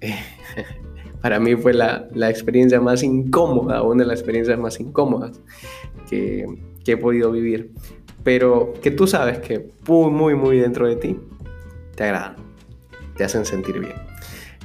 para 1.20 1.38
mí 1.38 1.56
fue 1.56 1.74
la, 1.74 2.08
la, 2.14 2.30
experiencia 2.30 2.80
más 2.80 3.02
incómoda, 3.02 3.82
una 3.82 4.02
de 4.02 4.08
las 4.08 4.20
experiencias 4.20 4.58
más 4.58 4.80
incómodas 4.80 5.38
que, 6.08 6.46
que 6.84 6.92
he 6.92 6.96
podido 6.96 7.30
vivir, 7.30 7.72
pero 8.24 8.72
que 8.82 8.90
tú 8.90 9.06
sabes 9.06 9.38
que 9.40 9.68
muy, 9.86 10.10
muy, 10.10 10.34
muy 10.34 10.58
dentro 10.58 10.88
de 10.88 10.96
ti 10.96 11.18
te 11.94 12.04
agradan, 12.04 12.36
te 13.16 13.24
hacen 13.24 13.44
sentir 13.44 13.78
bien. 13.78 14.09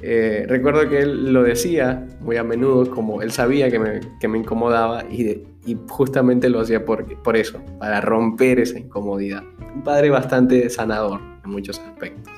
Eh, 0.02 0.46
recuerdo 0.48 0.90
que 0.90 1.00
él 1.00 1.34
lo 1.34 1.44
decía 1.44 2.06
muy 2.20 2.38
a 2.38 2.44
menudo, 2.44 2.90
como 2.90 3.22
él 3.22 3.32
sabía 3.32 3.72
que 3.72 3.80
me, 3.80 4.02
que 4.20 4.28
me 4.28 4.38
incomodaba 4.38 5.06
y, 5.10 5.44
y, 5.66 5.78
justamente 5.88 6.50
lo 6.50 6.60
hacía 6.60 6.84
por, 6.84 7.22
por 7.24 7.38
eso, 7.38 7.62
para 7.80 8.02
romper 8.02 8.60
esa 8.60 8.78
incomodidad. 8.78 9.44
Un 9.74 9.84
padre 9.84 10.10
bastante 10.10 10.70
sanador 10.70 11.22
en 11.44 11.50
muchos 11.50 11.80
aspectos. 11.80 12.34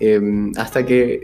Em, 0.00 0.52
hasta 0.56 0.84
que 0.84 1.22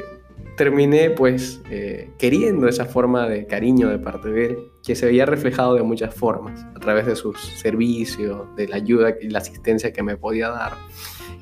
terminé 0.56 1.10
pues 1.10 1.60
eh, 1.70 2.10
queriendo 2.18 2.68
esa 2.68 2.84
forma 2.84 3.26
de 3.28 3.46
cariño 3.46 3.88
de 3.88 3.98
parte 3.98 4.28
de 4.28 4.46
él, 4.46 4.58
que 4.84 4.94
se 4.94 5.06
veía 5.06 5.26
reflejado 5.26 5.74
de 5.74 5.82
muchas 5.82 6.14
formas, 6.14 6.64
a 6.74 6.80
través 6.80 7.06
de 7.06 7.16
sus 7.16 7.40
servicios, 7.40 8.54
de 8.56 8.68
la 8.68 8.76
ayuda 8.76 9.14
y 9.20 9.28
la 9.28 9.38
asistencia 9.38 9.92
que 9.92 10.02
me 10.02 10.16
podía 10.16 10.50
dar, 10.50 10.74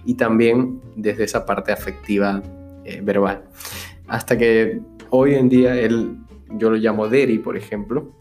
y 0.04 0.14
también 0.14 0.80
desde 0.96 1.25
esa 1.25 1.44
parte 1.44 1.72
afectiva 1.72 2.42
eh, 2.84 3.00
verbal. 3.02 3.42
Hasta 4.09 4.37
que 4.37 4.81
hoy 5.11 5.35
en 5.35 5.49
día 5.49 5.75
él, 5.79 6.17
yo 6.50 6.71
lo 6.71 6.77
llamo 6.77 7.09
Derry, 7.09 7.38
por 7.38 7.57
ejemplo, 7.57 8.12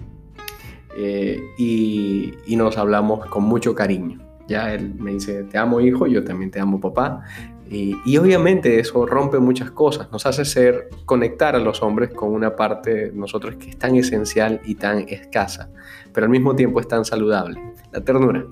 eh, 0.97 1.39
y, 1.57 2.33
nos 2.55 2.77
hablamos 2.77 3.25
con 3.27 3.43
mucho 3.43 3.75
cariño. 3.75 4.19
Ya 4.47 4.73
él 4.73 4.95
me 4.95 5.11
dice, 5.13 5.43
te 5.43 5.57
amo 5.57 5.79
hijo, 5.79 6.07
yo 6.07 6.23
también 6.23 6.49
te 6.49 6.59
amo 6.59 6.79
papá. 6.79 7.23
Y, 7.69 8.17
obviamente 8.17 8.79
eso 8.79 9.05
rompe 9.05 9.39
muchas 9.39 9.71
cosas, 9.71 10.09
nos 10.11 10.25
hace 10.25 10.45
ser, 10.45 10.89
conectar 11.05 11.55
a 11.55 11.59
los 11.59 11.83
hombres 11.83 12.09
con 12.09 12.33
una 12.33 12.55
parte 12.55 12.93
de 12.93 13.11
nosotros 13.11 13.55
que 13.57 13.69
es 13.69 13.77
tan 13.77 13.95
esencial 13.95 14.61
y 14.65 14.75
tan 14.75 14.99
escasa, 15.09 15.69
pero 16.13 16.25
al 16.25 16.31
mismo 16.31 16.55
tiempo 16.55 16.79
es 16.79 16.87
tan 16.87 17.03
saludable, 17.03 17.61
la 17.91 18.01
ternura. 18.01 18.45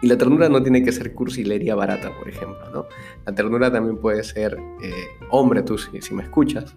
Y 0.00 0.06
la 0.06 0.16
ternura 0.16 0.48
no 0.48 0.62
tiene 0.62 0.82
que 0.82 0.92
ser 0.92 1.12
cursilería 1.12 1.74
barata, 1.74 2.16
por 2.16 2.28
ejemplo, 2.28 2.70
¿no? 2.72 2.86
La 3.26 3.34
ternura 3.34 3.70
también 3.70 3.98
puede 3.98 4.22
ser, 4.22 4.56
eh, 4.82 4.92
hombre, 5.30 5.62
tú 5.62 5.76
si, 5.76 6.14
me 6.14 6.22
escuchas, 6.22 6.76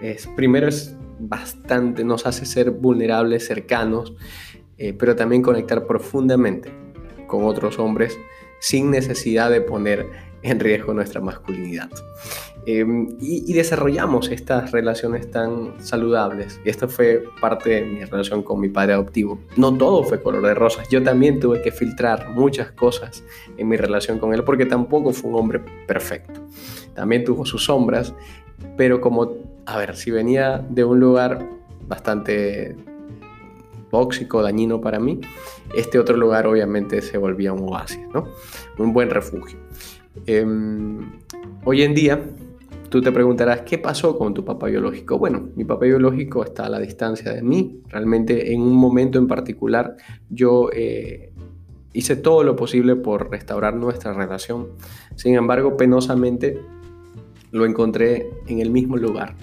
es, 0.00 0.26
primero 0.28 0.68
es 0.68 0.96
bastante, 1.18 2.02
nos 2.02 2.26
hace 2.26 2.46
ser 2.46 2.70
vulnerables, 2.70 3.46
cercanos, 3.46 4.14
eh, 4.78 4.92
pero 4.92 5.14
también 5.14 5.42
conectar 5.42 5.86
profundamente 5.86 6.72
con 7.26 7.44
otros 7.44 7.78
hombres 7.78 8.18
sin 8.58 8.90
necesidad 8.90 9.50
de 9.50 9.60
poner 9.60 10.06
en 10.42 10.60
riesgo 10.60 10.94
nuestra 10.94 11.20
masculinidad. 11.20 11.90
Em, 12.66 13.08
y, 13.20 13.52
desarrollamos 13.52 14.30
estas 14.30 14.72
relaciones 14.72 15.30
tan 15.30 15.74
saludables. 15.80 16.58
Y 16.64 16.70
esto 16.70 16.88
fue 16.88 17.24
parte 17.40 17.70
de 17.70 17.82
mi 17.82 18.04
relación 18.04 18.42
con 18.42 18.60
mi 18.60 18.68
padre 18.68 18.94
adoptivo. 18.94 19.38
No 19.56 19.76
todo 19.76 20.02
fue 20.02 20.22
color 20.22 20.46
de 20.46 20.54
rosas. 20.54 20.88
Yo 20.88 21.02
también 21.02 21.40
tuve 21.40 21.60
que 21.60 21.70
filtrar 21.70 22.30
muchas 22.30 22.72
cosas 22.72 23.22
en 23.58 23.68
mi 23.68 23.76
relación 23.76 24.18
con 24.18 24.32
él 24.32 24.44
porque 24.44 24.64
tampoco 24.64 25.12
fue 25.12 25.30
un 25.30 25.36
hombre 25.36 25.60
perfecto. 25.86 26.40
También 26.94 27.24
tuvo 27.24 27.44
sus 27.44 27.64
sombras, 27.64 28.14
pero 28.78 29.00
como, 29.00 29.34
a 29.66 29.76
ver, 29.76 29.94
si 29.94 30.10
venía 30.10 30.64
de 30.70 30.84
un 30.84 31.00
lugar 31.00 31.46
bastante 31.86 32.74
tóxico, 33.90 34.42
dañino 34.42 34.80
para 34.80 34.98
mí, 34.98 35.20
este 35.76 35.98
otro 35.98 36.16
lugar 36.16 36.46
obviamente 36.46 37.02
se 37.02 37.18
volvía 37.18 37.52
un 37.52 37.68
oasis, 37.68 38.00
¿no? 38.14 38.26
Un 38.78 38.92
buen 38.94 39.10
refugio. 39.10 39.58
Em, 40.26 41.12
hoy 41.64 41.82
en 41.82 41.94
día 41.94 42.20
Tú 42.94 43.02
te 43.02 43.10
preguntarás, 43.10 43.62
¿qué 43.62 43.76
pasó 43.76 44.16
con 44.16 44.34
tu 44.34 44.44
papá 44.44 44.68
biológico? 44.68 45.18
Bueno, 45.18 45.48
mi 45.56 45.64
papá 45.64 45.86
biológico 45.86 46.44
está 46.44 46.66
a 46.66 46.68
la 46.68 46.78
distancia 46.78 47.32
de 47.32 47.42
mí. 47.42 47.82
Realmente 47.88 48.52
en 48.52 48.60
un 48.60 48.76
momento 48.76 49.18
en 49.18 49.26
particular 49.26 49.96
yo 50.30 50.70
eh, 50.72 51.32
hice 51.92 52.14
todo 52.14 52.44
lo 52.44 52.54
posible 52.54 52.94
por 52.94 53.32
restaurar 53.32 53.74
nuestra 53.74 54.12
relación. 54.12 54.68
Sin 55.16 55.34
embargo, 55.34 55.76
penosamente 55.76 56.60
lo 57.50 57.66
encontré 57.66 58.30
en 58.46 58.60
el 58.60 58.70
mismo 58.70 58.96
lugar. 58.96 59.34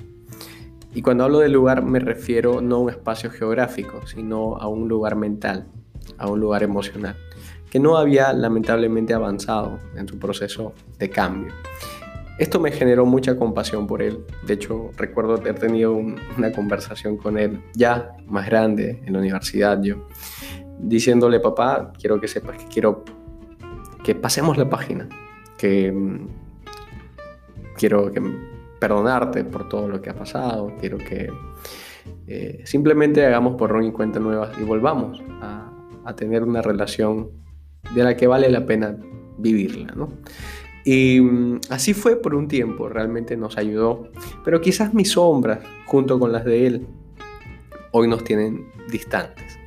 Y 0.95 1.01
cuando 1.01 1.25
hablo 1.25 1.39
de 1.39 1.49
lugar 1.49 1.83
me 1.83 1.99
refiero 1.99 2.61
no 2.61 2.77
a 2.77 2.79
un 2.79 2.89
espacio 2.89 3.29
geográfico, 3.31 4.07
sino 4.07 4.55
a 4.55 4.69
un 4.69 4.87
lugar 4.87 5.17
mental, 5.17 5.67
a 6.17 6.29
un 6.29 6.39
lugar 6.39 6.63
emocional, 6.63 7.17
que 7.69 7.81
no 7.81 7.97
había 7.97 8.31
lamentablemente 8.31 9.13
avanzado 9.13 9.77
en 9.97 10.07
su 10.07 10.17
proceso 10.17 10.71
de 10.97 11.09
cambio. 11.09 11.51
Esto 12.41 12.59
me 12.59 12.71
generó 12.71 13.05
mucha 13.05 13.35
compasión 13.35 13.85
por 13.85 14.01
él. 14.01 14.25
De 14.47 14.55
hecho, 14.55 14.89
recuerdo 14.97 15.35
haber 15.35 15.59
tenido 15.59 15.93
una 15.93 16.51
conversación 16.51 17.15
con 17.15 17.37
él 17.37 17.61
ya 17.75 18.13
más 18.25 18.47
grande 18.47 18.99
en 19.05 19.13
la 19.13 19.19
universidad 19.19 19.79
yo, 19.83 20.07
diciéndole, 20.79 21.39
papá, 21.39 21.93
quiero 21.99 22.19
que 22.19 22.27
sepas 22.27 22.57
que 22.57 22.65
quiero 22.65 23.05
que 24.03 24.15
pasemos 24.15 24.57
la 24.57 24.67
página, 24.67 25.07
que 25.55 25.91
mm, 25.91 26.27
quiero 27.77 28.11
que 28.11 28.19
perdonarte 28.79 29.43
por 29.43 29.69
todo 29.69 29.87
lo 29.87 30.01
que 30.01 30.09
ha 30.09 30.15
pasado, 30.15 30.73
quiero 30.79 30.97
que 30.97 31.29
eh, 32.25 32.63
simplemente 32.65 33.23
hagamos 33.23 33.55
por 33.55 33.83
y 33.83 33.91
cuenta 33.91 34.19
nuevas 34.19 34.57
y 34.59 34.63
volvamos 34.63 35.21
a, 35.43 35.67
tener 36.15 36.41
una 36.41 36.63
relación 36.63 37.29
de 37.93 38.03
la 38.03 38.17
que 38.17 38.25
vale 38.25 38.49
la 38.49 38.65
pena 38.65 38.97
vivirla, 39.37 39.93
Y 40.83 41.21
mm, 41.21 41.61
así 41.69 41.93
fue 41.93 42.15
por 42.15 42.35
un 42.35 42.47
tiempo, 42.47 42.89
realmente 42.89 43.37
nos 43.37 43.57
ayudó, 43.57 44.09
pero 44.43 44.61
quizás 44.61 44.93
mis 44.93 45.11
sombras, 45.11 45.59
junto 45.85 46.19
con 46.19 46.31
las 46.31 46.45
de 46.45 46.67
él, 46.67 46.87
hoy 47.91 48.07
nos 48.07 48.23
tienen 48.23 48.65
distantes. 48.89 49.59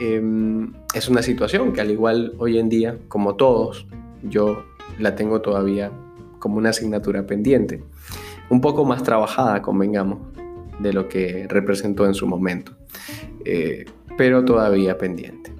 Em, 0.00 0.72
es 0.94 1.08
una 1.08 1.22
situación 1.22 1.72
que 1.72 1.80
al 1.80 1.90
igual 1.90 2.34
hoy 2.38 2.58
en 2.58 2.68
día, 2.68 2.98
como 3.08 3.36
todos, 3.36 3.86
yo 4.22 4.64
la 4.98 5.14
tengo 5.14 5.40
todavía 5.40 5.92
como 6.38 6.58
una 6.58 6.70
asignatura 6.70 7.26
pendiente, 7.26 7.82
un 8.50 8.60
poco 8.60 8.84
más 8.84 9.02
trabajada, 9.02 9.62
convengamos, 9.62 10.18
de 10.78 10.92
lo 10.92 11.08
que 11.08 11.46
representó 11.48 12.04
en 12.06 12.14
su 12.14 12.26
momento, 12.26 12.72
eh, 13.44 13.84
pero 14.16 14.44
todavía 14.44 14.98
pendiente. 14.98 15.53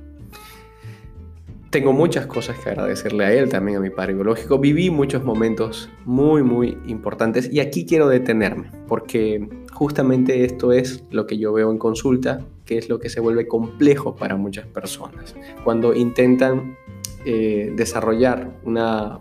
Tengo 1.75 1.93
muchas 1.93 2.26
cosas 2.26 2.57
que 2.61 2.71
agradecerle 2.71 3.25
a 3.25 3.33
él, 3.33 3.49
también 3.49 3.78
a 3.78 3.81
mi 3.81 3.90
padre 3.90 4.14
biológico. 4.14 4.61
Viví 4.61 4.90
muchos 4.90 5.25
momentos 5.25 5.90
muy, 6.04 6.45
muy 6.45 6.78
importantes 6.87 7.52
y 7.52 7.59
aquí 7.59 7.85
quiero 7.85 8.07
detenerme, 8.07 8.71
porque 8.87 9.49
justamente 9.73 10.45
esto 10.45 10.71
es 10.71 11.02
lo 11.11 11.26
que 11.26 11.37
yo 11.37 11.52
veo 11.52 11.73
en 11.73 11.78
consulta, 11.78 12.47
que 12.64 12.78
es 12.78 12.88
lo 12.88 13.00
que 13.00 13.09
se 13.09 13.19
vuelve 13.19 13.49
complejo 13.49 14.14
para 14.14 14.37
muchas 14.37 14.69
personas. 14.69 15.35
Cuando 15.64 15.95
intentan 15.95 16.76
eh, 17.25 17.73
desarrollar 17.75 18.57
una, 18.62 19.19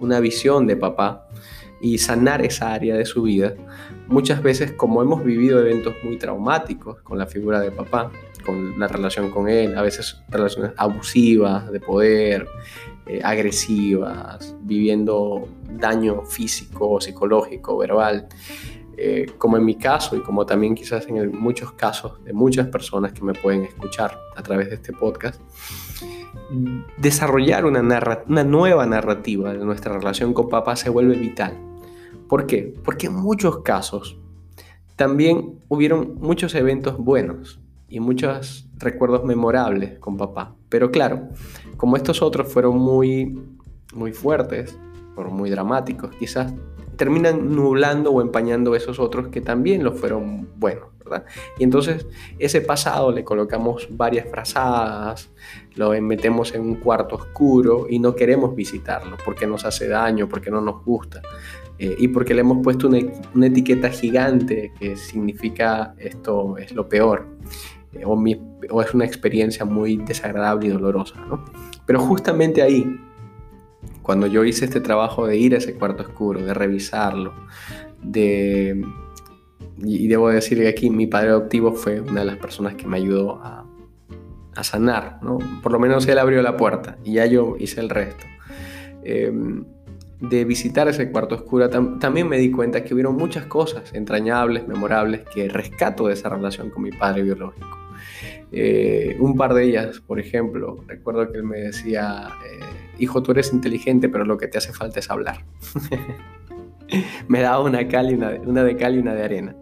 una 0.00 0.20
visión 0.20 0.66
de 0.66 0.76
papá 0.76 1.28
y 1.82 1.98
sanar 1.98 2.42
esa 2.46 2.72
área 2.72 2.96
de 2.96 3.04
su 3.04 3.24
vida, 3.24 3.52
muchas 4.08 4.42
veces 4.42 4.72
como 4.72 5.02
hemos 5.02 5.24
vivido 5.24 5.60
eventos 5.60 5.94
muy 6.02 6.18
traumáticos 6.18 7.00
con 7.02 7.18
la 7.18 7.26
figura 7.26 7.60
de 7.60 7.70
papá, 7.70 8.10
con 8.44 8.78
la 8.78 8.88
relación 8.88 9.30
con 9.30 9.48
él, 9.48 9.76
a 9.76 9.82
veces 9.82 10.22
relaciones 10.28 10.72
abusivas, 10.76 11.70
de 11.70 11.80
poder, 11.80 12.46
eh, 13.06 13.20
agresivas, 13.22 14.56
viviendo 14.60 15.48
daño 15.70 16.22
físico, 16.22 17.00
psicológico, 17.00 17.76
verbal, 17.76 18.28
eh, 18.96 19.26
como 19.38 19.56
en 19.56 19.64
mi 19.64 19.76
caso 19.76 20.16
y 20.16 20.20
como 20.20 20.44
también 20.44 20.74
quizás 20.74 21.06
en 21.08 21.38
muchos 21.38 21.72
casos 21.72 22.22
de 22.24 22.32
muchas 22.32 22.66
personas 22.68 23.12
que 23.12 23.22
me 23.22 23.32
pueden 23.32 23.62
escuchar 23.62 24.18
a 24.34 24.42
través 24.42 24.70
de 24.70 24.76
este 24.76 24.92
podcast, 24.92 25.40
desarrollar 26.96 27.66
una, 27.66 27.80
una 28.26 28.44
nueva 28.44 28.86
narrativa 28.86 29.52
de 29.52 29.64
nuestra 29.64 29.96
relación 29.96 30.32
con 30.32 30.48
papá 30.48 30.76
se 30.76 30.90
vuelve 30.90 31.16
vital. 31.16 31.67
¿Por 32.28 32.46
qué? 32.46 32.74
Porque 32.84 33.06
en 33.06 33.14
muchos 33.14 33.62
casos 33.62 34.18
también 34.96 35.60
hubieron 35.68 36.16
muchos 36.20 36.54
eventos 36.54 36.98
buenos, 36.98 37.60
y 37.88 38.00
muchos 38.00 38.68
recuerdos 38.76 39.24
memorables 39.24 39.98
con 39.98 40.16
papá. 40.16 40.54
Pero 40.68 40.90
claro, 40.90 41.28
como 41.76 41.96
estos 41.96 42.22
otros 42.22 42.52
fueron 42.52 42.78
muy, 42.78 43.40
muy 43.94 44.12
fuertes, 44.12 44.78
fueron 45.14 45.34
muy 45.34 45.50
dramáticos, 45.50 46.14
quizás 46.16 46.52
terminan 46.96 47.54
nublando 47.54 48.10
o 48.10 48.20
empañando 48.20 48.74
esos 48.74 48.98
otros 48.98 49.28
que 49.28 49.40
también 49.40 49.84
lo 49.84 49.92
fueron 49.92 50.48
buenos, 50.56 50.88
¿verdad? 50.98 51.24
Y 51.58 51.64
entonces 51.64 52.06
ese 52.38 52.60
pasado 52.60 53.12
le 53.12 53.24
colocamos 53.24 53.88
varias 53.90 54.28
frazadas, 54.28 55.30
lo 55.76 55.90
metemos 56.02 56.54
en 56.54 56.62
un 56.62 56.74
cuarto 56.74 57.14
oscuro 57.14 57.86
y 57.88 58.00
no 58.00 58.14
queremos 58.14 58.54
visitarlo 58.54 59.16
porque 59.24 59.46
nos 59.46 59.64
hace 59.64 59.88
daño, 59.88 60.28
porque 60.28 60.50
no 60.50 60.60
nos 60.60 60.84
gusta. 60.84 61.22
Eh, 61.78 61.96
y 61.98 62.08
porque 62.08 62.34
le 62.34 62.40
hemos 62.40 62.58
puesto 62.62 62.88
una, 62.88 62.98
una 63.34 63.46
etiqueta 63.46 63.88
gigante 63.90 64.72
que 64.78 64.96
significa 64.96 65.94
esto 65.98 66.56
es 66.58 66.72
lo 66.72 66.88
peor. 66.88 67.26
Eh, 67.92 68.04
o, 68.04 68.82
es 68.82 68.94
una 68.94 69.04
experiencia 69.04 69.64
muy 69.64 69.96
desagradable 69.96 70.66
y 70.66 70.70
dolorosa. 70.70 71.20
¿no? 71.26 71.44
Pero 71.86 72.00
justamente 72.00 72.62
ahí, 72.62 72.84
cuando 74.02 74.26
yo 74.26 74.44
hice 74.44 74.64
este 74.64 74.80
trabajo 74.80 75.26
de 75.26 75.36
ir 75.36 75.54
a 75.54 75.58
ese 75.58 75.74
cuarto 75.74 76.02
oscuro, 76.02 76.42
de 76.42 76.54
revisarlo, 76.54 77.32
de... 78.02 78.84
Y 79.80 80.08
debo 80.08 80.28
decir 80.28 80.58
que 80.58 80.66
aquí 80.66 80.90
mi 80.90 81.06
padre 81.06 81.28
adoptivo 81.28 81.72
fue 81.72 82.00
una 82.00 82.20
de 82.20 82.26
las 82.26 82.36
personas 82.38 82.74
que 82.74 82.88
me 82.88 82.96
ayudó 82.96 83.40
a, 83.40 83.64
a 84.56 84.64
sanar, 84.64 85.20
¿no? 85.22 85.38
Por 85.62 85.70
lo 85.70 85.78
menos 85.78 86.08
él 86.08 86.18
abrió 86.18 86.42
la 86.42 86.56
puerta 86.56 86.98
y 87.04 87.12
ya 87.12 87.26
yo 87.26 87.54
hice 87.60 87.80
el 87.80 87.88
resto. 87.88 88.26
Em, 89.04 89.64
de 90.20 90.44
visitar 90.44 90.88
ese 90.88 91.10
cuarto 91.10 91.36
oscuro, 91.36 91.70
también 91.70 92.28
me 92.28 92.38
di 92.38 92.50
cuenta 92.50 92.82
que 92.82 92.92
hubieron 92.92 93.16
muchas 93.16 93.46
cosas 93.46 93.92
entrañables, 93.94 94.66
memorables, 94.66 95.22
que 95.32 95.48
rescato 95.48 96.08
de 96.08 96.14
esa 96.14 96.28
relación 96.28 96.70
con 96.70 96.82
mi 96.82 96.90
padre 96.90 97.22
biológico. 97.22 97.78
Eh, 98.50 99.16
un 99.20 99.36
par 99.36 99.54
de 99.54 99.64
ellas, 99.64 100.00
por 100.00 100.18
ejemplo, 100.18 100.82
recuerdo 100.86 101.30
que 101.30 101.38
él 101.38 101.44
me 101.44 101.58
decía, 101.58 102.30
eh, 102.46 102.60
hijo, 102.98 103.22
tú 103.22 103.32
eres 103.32 103.52
inteligente, 103.52 104.08
pero 104.08 104.24
lo 104.24 104.38
que 104.38 104.48
te 104.48 104.58
hace 104.58 104.72
falta 104.72 104.98
es 104.98 105.10
hablar. 105.10 105.44
me 107.28 107.40
daba 107.40 107.60
una, 107.60 107.86
cal 107.86 108.40
una, 108.46 108.64
de 108.64 108.76
cal 108.76 108.96
y 108.96 108.98
una 108.98 109.14
de 109.14 109.22
arena. 109.22 109.56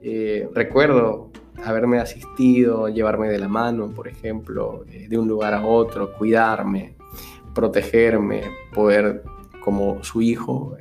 Eh, 0.00 0.48
recuerdo 0.54 1.30
haberme 1.64 1.98
asistido, 1.98 2.88
llevarme 2.88 3.28
de 3.28 3.38
la 3.38 3.48
mano, 3.48 3.90
por 3.90 4.06
ejemplo, 4.06 4.84
de 4.86 5.18
un 5.18 5.26
lugar 5.26 5.54
a 5.54 5.64
otro, 5.64 6.12
cuidarme, 6.12 6.94
protegerme, 7.54 8.42
poder, 8.74 9.22
como 9.64 10.04
su 10.04 10.20
hijo, 10.20 10.76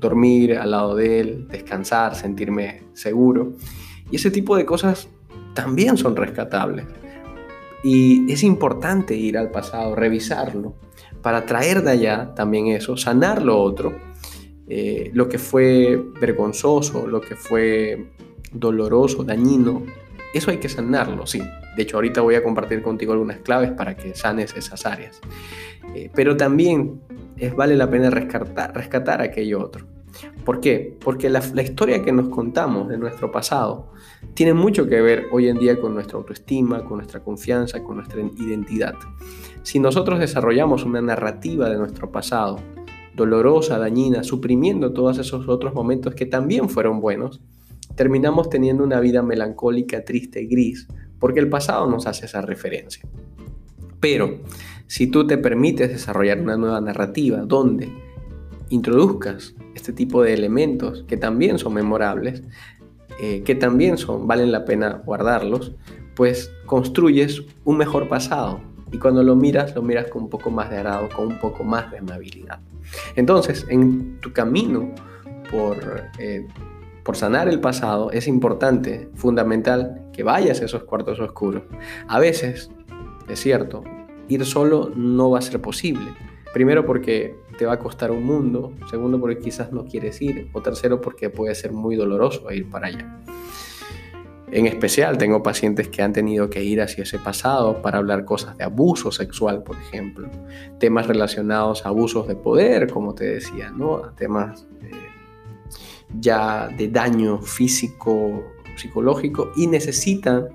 dormir 0.00 0.56
al 0.56 0.70
lado 0.70 0.94
de 0.94 1.20
él, 1.20 1.48
descansar, 1.48 2.14
sentirme 2.14 2.82
seguro. 2.92 3.52
Y 4.10 4.16
ese 4.16 4.30
tipo 4.30 4.56
de 4.56 4.64
cosas 4.64 5.08
también 5.54 5.96
son 5.96 6.16
rescatables. 6.16 6.86
Y 7.82 8.30
es 8.32 8.42
importante 8.42 9.14
ir 9.14 9.36
al 9.36 9.50
pasado, 9.50 9.94
revisarlo, 9.94 10.74
para 11.22 11.44
traer 11.46 11.82
de 11.82 11.90
allá 11.90 12.34
también 12.34 12.68
eso, 12.68 12.96
sanar 12.96 13.42
lo 13.42 13.58
otro, 13.58 13.94
eh, 14.68 15.10
lo 15.12 15.28
que 15.28 15.38
fue 15.38 16.02
vergonzoso, 16.20 17.06
lo 17.06 17.20
que 17.20 17.36
fue 17.36 18.10
doloroso, 18.52 19.24
dañino, 19.24 19.82
eso 20.32 20.50
hay 20.50 20.58
que 20.58 20.68
sanarlo, 20.68 21.26
sí. 21.26 21.42
De 21.76 21.82
hecho, 21.82 21.96
ahorita 21.96 22.20
voy 22.20 22.34
a 22.34 22.42
compartir 22.42 22.82
contigo 22.82 23.12
algunas 23.12 23.38
claves 23.38 23.70
para 23.72 23.96
que 23.96 24.14
sanes 24.14 24.54
esas 24.56 24.86
áreas. 24.86 25.20
Eh, 25.94 26.10
pero 26.14 26.36
también 26.36 27.00
es, 27.36 27.54
vale 27.54 27.76
la 27.76 27.90
pena 27.90 28.10
rescatar, 28.10 28.74
rescatar 28.74 29.20
aquello 29.20 29.62
otro. 29.62 29.86
¿Por 30.44 30.60
qué? 30.60 30.96
Porque 31.02 31.28
la, 31.28 31.40
historia 31.62 32.02
que 32.02 32.12
nos 32.12 32.28
contamos 32.28 32.88
de 32.88 32.98
nuestro 32.98 33.32
pasado 33.32 33.92
tiene 34.34 34.54
mucho 34.54 34.86
que 34.86 35.00
ver 35.00 35.26
hoy 35.32 35.48
en 35.48 35.58
día 35.58 35.80
con 35.80 35.94
nuestra 35.94 36.18
autoestima, 36.18 36.84
con 36.84 36.98
nuestra 36.98 37.20
confianza, 37.20 37.82
con 37.82 37.96
nuestra 37.96 38.20
identidad. 38.20 38.94
Si 39.62 39.78
nosotros 39.78 40.18
desarrollamos 40.18 40.84
una 40.84 41.00
narrativa 41.00 41.68
de 41.68 41.78
nuestro 41.78 42.12
pasado, 42.12 42.60
dolorosa, 43.14 43.78
dañina, 43.78 44.22
suprimiendo 44.22 44.92
todos 44.92 45.18
esos 45.18 45.48
otros 45.48 45.74
momentos 45.74 46.14
que 46.14 46.26
también 46.26 46.68
fueron 46.68 47.00
buenos, 47.00 47.40
terminamos 47.94 48.50
teniendo 48.50 48.84
una 48.84 49.00
vida 49.00 49.22
melancólica, 49.22 50.04
triste 50.04 50.44
gris, 50.46 50.86
porque 51.18 51.40
el 51.40 51.48
pasado 51.48 51.88
nos 51.88 52.06
hace 52.06 52.26
esa 52.26 52.42
referencia. 52.42 53.06
Pero 54.00 54.40
si 54.86 55.06
tú 55.06 55.26
te 55.26 55.38
permites 55.38 55.88
desarrollar 55.90 56.40
una 56.40 56.56
nueva 56.56 56.80
narrativa 56.80 57.38
donde 57.38 57.92
introduzcas 58.70 59.54
este 59.74 59.92
tipo 59.92 60.22
de 60.22 60.34
elementos 60.34 61.04
que 61.06 61.16
también 61.16 61.58
son 61.58 61.74
memorables, 61.74 62.42
eh, 63.20 63.42
que 63.42 63.54
también 63.54 63.98
son, 63.98 64.26
valen 64.26 64.50
la 64.52 64.64
pena 64.64 65.02
guardarlos, 65.04 65.72
pues 66.14 66.50
construyes 66.66 67.42
un 67.64 67.76
mejor 67.76 68.08
pasado. 68.08 68.60
Y 68.92 68.98
cuando 68.98 69.22
lo 69.22 69.34
miras, 69.34 69.74
lo 69.74 69.82
miras 69.82 70.06
con 70.08 70.24
un 70.24 70.30
poco 70.30 70.50
más 70.50 70.70
de 70.70 70.76
agrado, 70.76 71.08
con 71.14 71.26
un 71.26 71.38
poco 71.38 71.64
más 71.64 71.90
de 71.90 71.98
amabilidad. 71.98 72.60
Entonces, 73.16 73.66
en 73.68 74.20
tu 74.20 74.32
camino 74.32 74.90
por, 75.50 75.76
eh, 76.18 76.46
por 77.02 77.16
sanar 77.16 77.48
el 77.48 77.60
pasado, 77.60 78.10
es 78.12 78.28
importante, 78.28 79.08
fundamental, 79.14 80.02
que 80.12 80.22
vayas 80.22 80.60
a 80.60 80.64
esos 80.64 80.84
cuartos 80.84 81.18
oscuros. 81.18 81.62
A 82.06 82.20
veces, 82.20 82.70
es 83.28 83.40
cierto, 83.40 83.82
ir 84.28 84.44
solo 84.44 84.90
no 84.94 85.30
va 85.30 85.38
a 85.38 85.42
ser 85.42 85.60
posible 85.60 86.12
Primero 86.54 86.86
porque 86.86 87.36
te 87.58 87.66
va 87.66 87.72
a 87.72 87.78
costar 87.80 88.12
un 88.12 88.24
mundo, 88.24 88.72
segundo 88.88 89.18
porque 89.18 89.40
quizás 89.40 89.72
no 89.72 89.86
quieres 89.86 90.22
ir, 90.22 90.50
o 90.52 90.62
tercero 90.62 91.00
porque 91.00 91.28
puede 91.28 91.52
ser 91.56 91.72
muy 91.72 91.96
doloroso 91.96 92.48
ir 92.52 92.70
para 92.70 92.86
allá. 92.86 93.20
En 94.52 94.66
especial 94.66 95.18
tengo 95.18 95.42
pacientes 95.42 95.88
que 95.88 96.00
han 96.00 96.12
tenido 96.12 96.48
que 96.48 96.62
ir 96.62 96.80
hacia 96.80 97.02
ese 97.02 97.18
pasado 97.18 97.82
para 97.82 97.98
hablar 97.98 98.24
cosas 98.24 98.56
de 98.56 98.62
abuso 98.62 99.10
sexual, 99.10 99.64
por 99.64 99.74
ejemplo, 99.78 100.30
temas 100.78 101.08
relacionados 101.08 101.84
a 101.84 101.88
abusos 101.88 102.28
de 102.28 102.36
poder, 102.36 102.88
como 102.88 103.16
te 103.16 103.24
decía, 103.24 103.72
¿no? 103.72 104.12
temas 104.16 104.64
ya 106.20 106.68
de 106.68 106.86
daño 106.86 107.40
físico, 107.40 108.44
psicológico 108.76 109.50
y 109.56 109.66
necesitan 109.66 110.50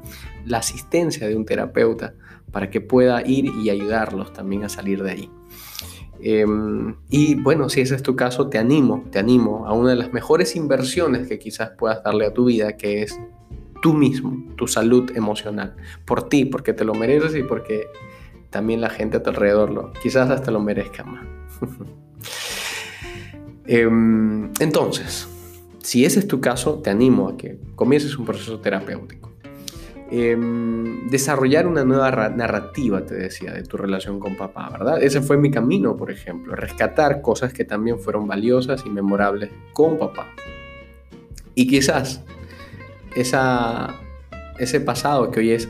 la 0.46 0.60
asistencia 0.60 1.28
de 1.28 1.36
un 1.36 1.44
terapeuta 1.44 2.14
para 2.52 2.70
que 2.70 2.82
pueda 2.82 3.26
ir 3.26 3.46
y 3.46 3.70
ayudarlos 3.70 4.34
también 4.34 4.64
a 4.64 4.70
salir 4.70 5.04
de 5.04 5.12
ahí. 5.12 5.32
Em, 6.22 6.96
y 7.10 7.36
bueno, 7.36 7.70
si 7.70 7.82
ese 7.82 7.96
es 7.96 8.04
tu 8.04 8.16
caso, 8.16 8.50
te 8.50 8.58
animo, 8.58 9.06
te 9.12 9.20
animo 9.20 9.66
a 9.68 9.74
una 9.74 9.92
de 9.92 9.96
las 9.96 10.12
mejores 10.12 10.56
inversiones 10.56 11.28
que 11.28 11.40
quizás 11.40 11.72
puedas 11.78 12.04
darle 12.04 12.26
a 12.26 12.34
tu 12.34 12.46
vida, 12.46 12.76
que 12.76 13.04
es 13.04 13.18
tú 13.82 13.94
mismo, 13.94 14.46
tu 14.56 14.68
salud 14.68 15.12
emocional, 15.16 15.76
por 16.06 16.28
ti, 16.28 16.46
porque 16.46 16.74
te 16.74 16.84
lo 16.84 16.94
mereces 16.94 17.36
y 17.36 17.44
porque 17.44 17.88
también 18.50 18.82
la 18.82 18.90
gente 18.90 19.18
a 19.18 19.24
tu 19.24 19.30
alrededor 19.30 19.72
lo, 19.72 19.94
quizás 19.94 20.30
hasta 20.30 20.52
lo 20.52 20.60
merezca 20.60 21.04
más. 21.04 21.26
Em, 23.72 24.52
entonces, 24.60 25.28
si 25.84 26.04
ese 26.04 26.18
es 26.22 26.28
tu 26.28 26.42
caso, 26.42 26.80
te 26.80 26.90
animo 26.90 27.30
a 27.30 27.38
que 27.38 27.60
comiences 27.76 28.18
un 28.18 28.26
proceso 28.26 28.60
terapéutico. 28.60 29.29
Em, 30.12 31.08
desarrollar 31.08 31.68
una 31.68 31.84
nueva 31.84 32.30
narrativa, 32.30 33.06
te 33.06 33.14
decía, 33.14 33.54
de 33.54 33.62
tu 33.62 33.78
relación 33.78 34.20
con 34.20 34.36
papá, 34.36 34.68
¿verdad? 34.72 35.04
Ese 35.04 35.22
fue 35.22 35.38
mi 35.38 35.52
camino, 35.52 35.96
por 35.96 36.10
ejemplo, 36.10 36.56
rescatar 36.56 37.22
cosas 37.22 37.54
que 37.54 37.64
también 37.64 38.00
fueron 38.00 38.28
valiosas 38.28 38.84
y 38.88 38.90
memorables 38.90 39.52
con 39.72 40.00
papá. 40.00 40.34
Y 41.54 41.68
quizás 41.68 42.24
ese 43.14 44.82
pasado 44.82 45.30
que 45.30 45.42
hoy 45.42 45.52
es, 45.52 45.70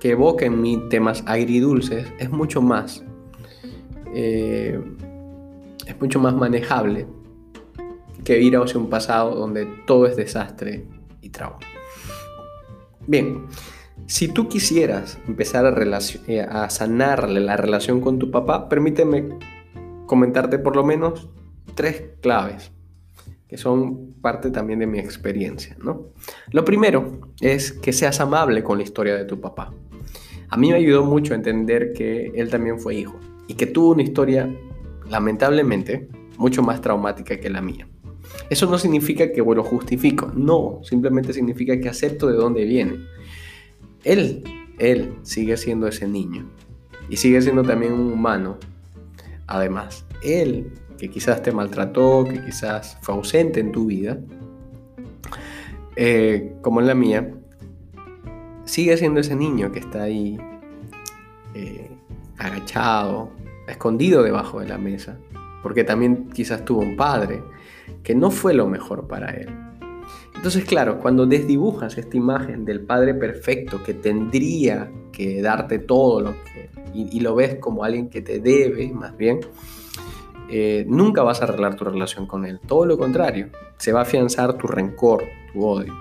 que 0.00 0.10
evoca 0.10 0.46
en 0.46 0.60
mí 0.60 0.82
temas 0.88 1.22
agridulces, 1.26 2.08
es 2.18 2.30
mucho 2.30 2.62
más, 2.62 3.04
eh, 4.12 4.80
es 5.86 6.00
mucho 6.00 6.18
más 6.18 6.34
manejable 6.34 7.06
que 8.24 8.40
ir 8.40 8.56
hacia 8.56 8.80
un 8.80 8.90
pasado 8.90 9.36
donde 9.36 9.66
todo 9.86 10.06
es 10.06 10.16
desastre 10.16 10.86
y 11.20 11.28
trauma. 11.28 11.69
Bien, 13.06 13.46
si 14.06 14.28
tú 14.28 14.48
quisieras 14.48 15.18
empezar 15.26 15.66
a, 15.66 15.98
eh, 16.26 16.40
a 16.40 16.70
sanarle 16.70 17.40
la 17.40 17.56
relación 17.56 18.00
con 18.00 18.18
tu 18.18 18.30
papá, 18.30 18.68
permíteme 18.68 19.28
comentarte 20.06 20.58
por 20.58 20.76
lo 20.76 20.84
menos 20.84 21.28
tres 21.74 22.04
claves 22.20 22.72
que 23.50 23.56
son 23.56 24.12
parte 24.22 24.52
también 24.52 24.78
de 24.78 24.86
mi 24.86 25.00
experiencia, 25.00 25.76
¿no? 25.82 26.12
Lo 26.52 26.64
primero 26.64 27.32
es 27.40 27.72
que 27.72 27.92
seas 27.92 28.20
amable 28.20 28.62
con 28.62 28.78
la 28.78 28.84
historia 28.84 29.16
de 29.16 29.24
tu 29.24 29.40
papá. 29.40 29.74
A 30.48 30.56
mí 30.56 30.70
me 30.70 30.76
ayudó 30.76 31.04
mucho 31.04 31.32
a 31.32 31.36
entender 31.36 31.92
que 31.92 32.30
él 32.36 32.48
también 32.48 32.78
fue 32.78 32.94
hijo 32.94 33.18
y 33.48 33.54
que 33.54 33.66
tuvo 33.66 33.90
una 33.90 34.02
historia, 34.02 34.48
lamentablemente, 35.08 36.08
mucho 36.38 36.62
más 36.62 36.80
traumática 36.80 37.40
que 37.40 37.50
la 37.50 37.60
mía. 37.60 37.88
Eso 38.48 38.66
no 38.66 38.78
significa 38.78 39.32
que 39.32 39.42
lo 39.42 39.62
justifico, 39.62 40.32
no, 40.34 40.80
simplemente 40.82 41.32
significa 41.32 41.78
que 41.80 41.88
acepto 41.88 42.26
de 42.26 42.34
dónde 42.34 42.64
viene. 42.64 42.98
Él, 44.04 44.42
él 44.78 45.14
sigue 45.22 45.56
siendo 45.56 45.86
ese 45.86 46.08
niño 46.08 46.48
y 47.08 47.16
sigue 47.16 47.40
siendo 47.42 47.62
también 47.62 47.92
un 47.92 48.12
humano. 48.12 48.58
Además, 49.46 50.04
él 50.22 50.72
que 50.98 51.08
quizás 51.08 51.42
te 51.42 51.50
maltrató, 51.50 52.24
que 52.24 52.44
quizás 52.44 52.98
fue 53.00 53.14
ausente 53.14 53.58
en 53.60 53.72
tu 53.72 53.86
vida, 53.86 54.18
eh, 55.96 56.54
como 56.60 56.80
en 56.80 56.86
la 56.86 56.94
mía, 56.94 57.34
sigue 58.64 58.96
siendo 58.96 59.20
ese 59.20 59.34
niño 59.34 59.72
que 59.72 59.78
está 59.78 60.02
ahí 60.02 60.38
eh, 61.54 61.90
agachado, 62.36 63.30
escondido 63.66 64.22
debajo 64.22 64.60
de 64.60 64.68
la 64.68 64.76
mesa, 64.76 65.18
porque 65.62 65.84
también 65.84 66.28
quizás 66.30 66.64
tuvo 66.64 66.80
un 66.80 66.96
padre 66.96 67.42
que 68.02 68.14
no 68.14 68.30
fue 68.30 68.54
lo 68.54 68.66
mejor 68.66 69.06
para 69.06 69.30
él. 69.30 69.48
Entonces, 70.34 70.64
claro, 70.64 70.98
cuando 70.98 71.26
desdibujas 71.26 71.98
esta 71.98 72.16
imagen 72.16 72.64
del 72.64 72.80
padre 72.80 73.14
perfecto 73.14 73.82
que 73.82 73.94
tendría 73.94 74.90
que 75.12 75.42
darte 75.42 75.78
todo 75.78 76.20
lo 76.20 76.34
que, 76.44 76.70
y 76.94 77.20
lo 77.20 77.34
ves 77.34 77.56
como 77.56 77.84
alguien 77.84 78.08
que 78.08 78.22
te 78.22 78.40
debe, 78.40 78.90
más 78.92 79.16
bien, 79.16 79.40
eh, 80.52 80.84
nunca 80.88 81.22
vas 81.22 81.40
a 81.40 81.44
arreglar 81.44 81.76
tu 81.76 81.84
relación 81.84 82.26
con 82.26 82.44
él. 82.44 82.58
Todo 82.66 82.84
lo 82.84 82.98
contrario, 82.98 83.48
se 83.76 83.92
va 83.92 84.00
a 84.00 84.02
afianzar 84.02 84.54
tu 84.54 84.66
rencor, 84.66 85.22
tu 85.52 85.64
odio. 85.64 85.94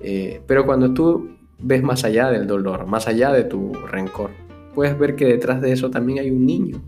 Eh, 0.00 0.40
pero 0.46 0.64
cuando 0.64 0.94
tú 0.94 1.30
ves 1.58 1.82
más 1.82 2.04
allá 2.04 2.30
del 2.30 2.46
dolor, 2.46 2.86
más 2.86 3.08
allá 3.08 3.30
de 3.30 3.44
tu 3.44 3.74
rencor, 3.74 4.30
puedes 4.74 4.98
ver 4.98 5.16
que 5.16 5.26
detrás 5.26 5.60
de 5.60 5.72
eso 5.72 5.90
también 5.90 6.20
hay 6.20 6.30
un 6.30 6.46
niño 6.46 6.80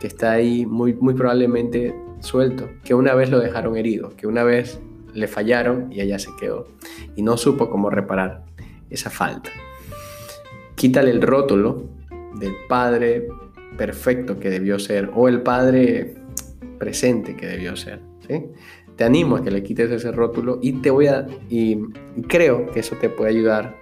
que 0.00 0.06
está 0.06 0.32
ahí 0.32 0.64
muy, 0.64 0.94
muy 0.94 1.12
probablemente 1.12 1.94
suelto, 2.22 2.70
que 2.84 2.94
una 2.94 3.14
vez 3.14 3.30
lo 3.30 3.40
dejaron 3.40 3.76
herido, 3.76 4.16
que 4.16 4.26
una 4.26 4.44
vez 4.44 4.80
le 5.14 5.28
fallaron 5.28 5.92
y 5.92 6.00
allá 6.00 6.18
se 6.18 6.30
quedó 6.38 6.68
y 7.16 7.22
no 7.22 7.36
supo 7.36 7.68
cómo 7.68 7.90
reparar 7.90 8.44
esa 8.90 9.10
falta. 9.10 9.50
Quítale 10.74 11.10
el 11.10 11.22
rótulo 11.22 11.84
del 12.38 12.54
padre 12.68 13.28
perfecto 13.76 14.38
que 14.38 14.50
debió 14.50 14.78
ser 14.78 15.10
o 15.14 15.28
el 15.28 15.42
padre 15.42 16.14
presente 16.78 17.36
que 17.36 17.46
debió 17.46 17.76
ser. 17.76 18.00
Te 18.96 19.04
animo 19.04 19.36
a 19.36 19.42
que 19.42 19.50
le 19.50 19.62
quites 19.62 19.90
ese 19.90 20.12
rótulo 20.12 20.58
y 20.62 20.74
te 20.74 20.90
voy 20.90 21.06
a 21.06 21.26
y 21.48 21.78
creo 22.28 22.66
que 22.72 22.80
eso 22.80 22.96
te 22.96 23.08
puede 23.08 23.30
ayudar 23.30 23.76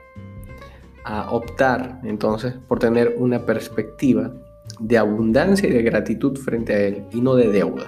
a 1.05 1.31
optar 1.31 2.01
entonces 2.05 2.55
por 2.69 2.79
tener 2.79 3.15
una 3.19 3.45
perspectiva 3.47 4.33
de 4.79 4.99
abundancia 4.99 5.69
y 5.69 5.73
de 5.73 5.83
gratitud 5.83 6.37
frente 6.37 6.75
a 6.75 6.81
él 6.81 7.05
y 7.13 7.21
no 7.21 7.35
de 7.35 7.49
deuda. 7.49 7.87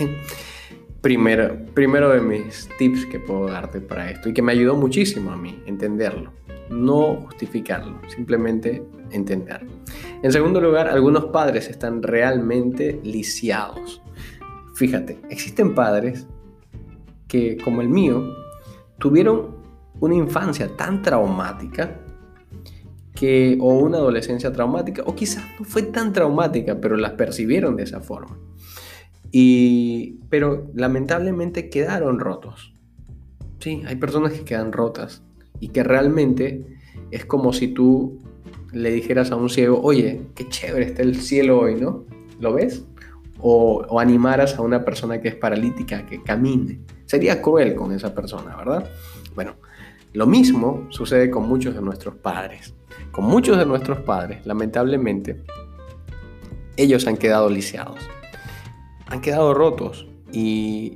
Primero, 1.00 1.56
primero 1.72 2.10
de 2.10 2.20
mis 2.20 2.68
tips 2.76 3.06
que 3.06 3.18
puedo 3.18 3.46
darte 3.46 3.80
para 3.80 4.10
esto 4.10 4.28
y 4.28 4.34
que 4.34 4.42
me 4.42 4.52
ayudó 4.52 4.76
muchísimo 4.76 5.30
a 5.30 5.36
mí 5.36 5.62
entenderlo 5.64 6.30
no 6.70 7.16
justificarlo, 7.26 8.00
simplemente 8.08 8.82
entender. 9.10 9.66
En 10.22 10.32
segundo 10.32 10.60
lugar, 10.60 10.88
algunos 10.88 11.26
padres 11.26 11.68
están 11.68 12.02
realmente 12.02 13.00
lisiados. 13.02 14.00
Fíjate, 14.74 15.18
existen 15.28 15.74
padres 15.74 16.26
que, 17.26 17.58
como 17.58 17.80
el 17.80 17.88
mío, 17.88 18.34
tuvieron 18.98 19.56
una 19.98 20.14
infancia 20.14 20.74
tan 20.76 21.02
traumática 21.02 22.00
que, 23.14 23.58
o 23.60 23.74
una 23.74 23.98
adolescencia 23.98 24.52
traumática, 24.52 25.02
o 25.04 25.14
quizás 25.14 25.44
no 25.58 25.64
fue 25.64 25.82
tan 25.82 26.12
traumática, 26.12 26.80
pero 26.80 26.96
las 26.96 27.12
percibieron 27.12 27.76
de 27.76 27.82
esa 27.82 28.00
forma. 28.00 28.38
Y, 29.32 30.18
pero 30.28 30.70
lamentablemente 30.74 31.70
quedaron 31.70 32.18
rotos. 32.18 32.72
Sí, 33.60 33.82
hay 33.86 33.96
personas 33.96 34.32
que 34.32 34.44
quedan 34.44 34.72
rotas 34.72 35.22
y 35.60 35.68
que 35.68 35.82
realmente 35.82 36.78
es 37.10 37.24
como 37.24 37.52
si 37.52 37.68
tú 37.68 38.20
le 38.72 38.90
dijeras 38.90 39.30
a 39.30 39.36
un 39.36 39.50
ciego, 39.50 39.80
oye, 39.82 40.22
qué 40.34 40.48
chévere 40.48 40.86
está 40.86 41.02
el 41.02 41.16
cielo 41.16 41.60
hoy, 41.60 41.74
¿no? 41.74 42.04
¿Lo 42.38 42.54
ves? 42.54 42.84
O, 43.40 43.98
animaras 43.98 44.56
a 44.56 44.62
una 44.62 44.84
persona 44.84 45.20
que 45.20 45.28
es 45.28 45.34
paralítica 45.34 46.06
que 46.06 46.22
camine. 46.22 46.80
Sería 47.06 47.42
cruel 47.42 47.74
con 47.74 47.92
esa 47.92 48.14
persona, 48.14 48.56
¿verdad? 48.56 48.88
Bueno, 49.34 49.56
lo 50.12 50.26
mismo 50.26 50.86
sucede 50.90 51.30
con 51.30 51.48
muchos 51.48 51.74
de 51.74 51.82
nuestros 51.82 52.16
padres. 52.16 52.74
Con 53.10 53.24
muchos 53.24 53.58
de 53.58 53.66
nuestros 53.66 54.00
padres, 54.00 54.46
lamentablemente, 54.46 55.42
ellos 56.76 57.06
han 57.06 57.16
quedado 57.16 57.50
lisiados, 57.50 57.98
han 59.10 59.20
quedado 59.20 59.52
rotos 59.54 60.06
y 60.32 60.94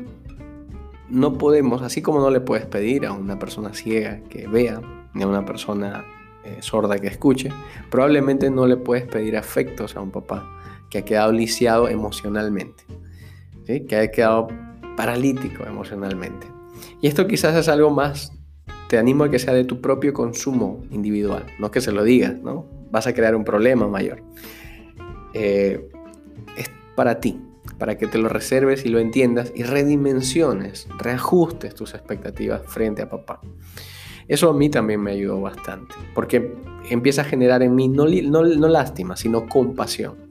no 1.10 1.36
podemos, 1.36 1.82
así 1.82 2.00
como 2.00 2.20
no 2.20 2.30
le 2.30 2.40
puedes 2.40 2.64
pedir 2.66 3.06
a 3.06 3.12
una 3.12 3.38
persona 3.38 3.74
ciega 3.74 4.20
que 4.30 4.46
vea, 4.48 4.80
ni 5.12 5.22
a 5.22 5.26
una 5.26 5.44
persona 5.44 6.04
eh, 6.44 6.58
sorda 6.60 6.98
que 6.98 7.08
escuche, 7.08 7.50
probablemente 7.90 8.50
no 8.50 8.66
le 8.66 8.76
puedes 8.76 9.06
pedir 9.06 9.36
afectos 9.36 9.96
a 9.96 10.00
un 10.00 10.10
papá 10.10 10.48
que 10.90 10.98
ha 10.98 11.04
quedado 11.04 11.32
lisiado 11.32 11.88
emocionalmente, 11.88 12.84
que 13.66 13.96
ha 13.96 14.10
quedado 14.10 14.48
paralítico 14.96 15.64
emocionalmente. 15.64 16.46
Y 17.00 17.08
esto 17.08 17.26
quizás 17.26 17.54
es 17.56 17.68
algo 17.68 17.90
más, 17.90 18.32
te 18.88 18.98
animo 18.98 19.24
a 19.24 19.30
que 19.30 19.38
sea 19.38 19.54
de 19.54 19.64
tu 19.64 19.80
propio 19.80 20.12
consumo 20.12 20.84
individual, 20.90 21.46
no 21.58 21.70
que 21.70 21.80
se 21.80 21.92
lo 21.92 22.04
digas, 22.04 22.40
¿no? 22.42 22.66
Vas 22.90 23.06
a 23.06 23.14
crear 23.14 23.34
un 23.34 23.44
problema 23.44 23.88
mayor. 23.88 24.22
Eh, 25.32 25.90
es 26.56 26.70
para 26.94 27.18
ti, 27.18 27.40
para 27.78 27.98
que 27.98 28.06
te 28.06 28.18
lo 28.18 28.28
reserves 28.28 28.84
y 28.84 28.88
lo 28.88 28.98
entiendas 28.98 29.52
y 29.54 29.62
redimensiones, 29.62 30.88
reajustes 30.98 31.74
tus 31.74 31.94
expectativas 31.94 32.62
frente 32.66 33.02
a 33.02 33.08
papá. 33.08 33.40
Eso 34.26 34.48
a 34.48 34.54
mí 34.54 34.70
también 34.70 35.00
me 35.00 35.12
ayudó 35.12 35.40
bastante, 35.40 35.94
porque 36.14 36.54
empieza 36.88 37.22
a 37.22 37.24
generar 37.24 37.62
en 37.62 37.74
mí 37.74 37.88
no, 37.88 38.06
lástima, 38.06 39.16
sino 39.16 39.48
compasión. 39.48 40.30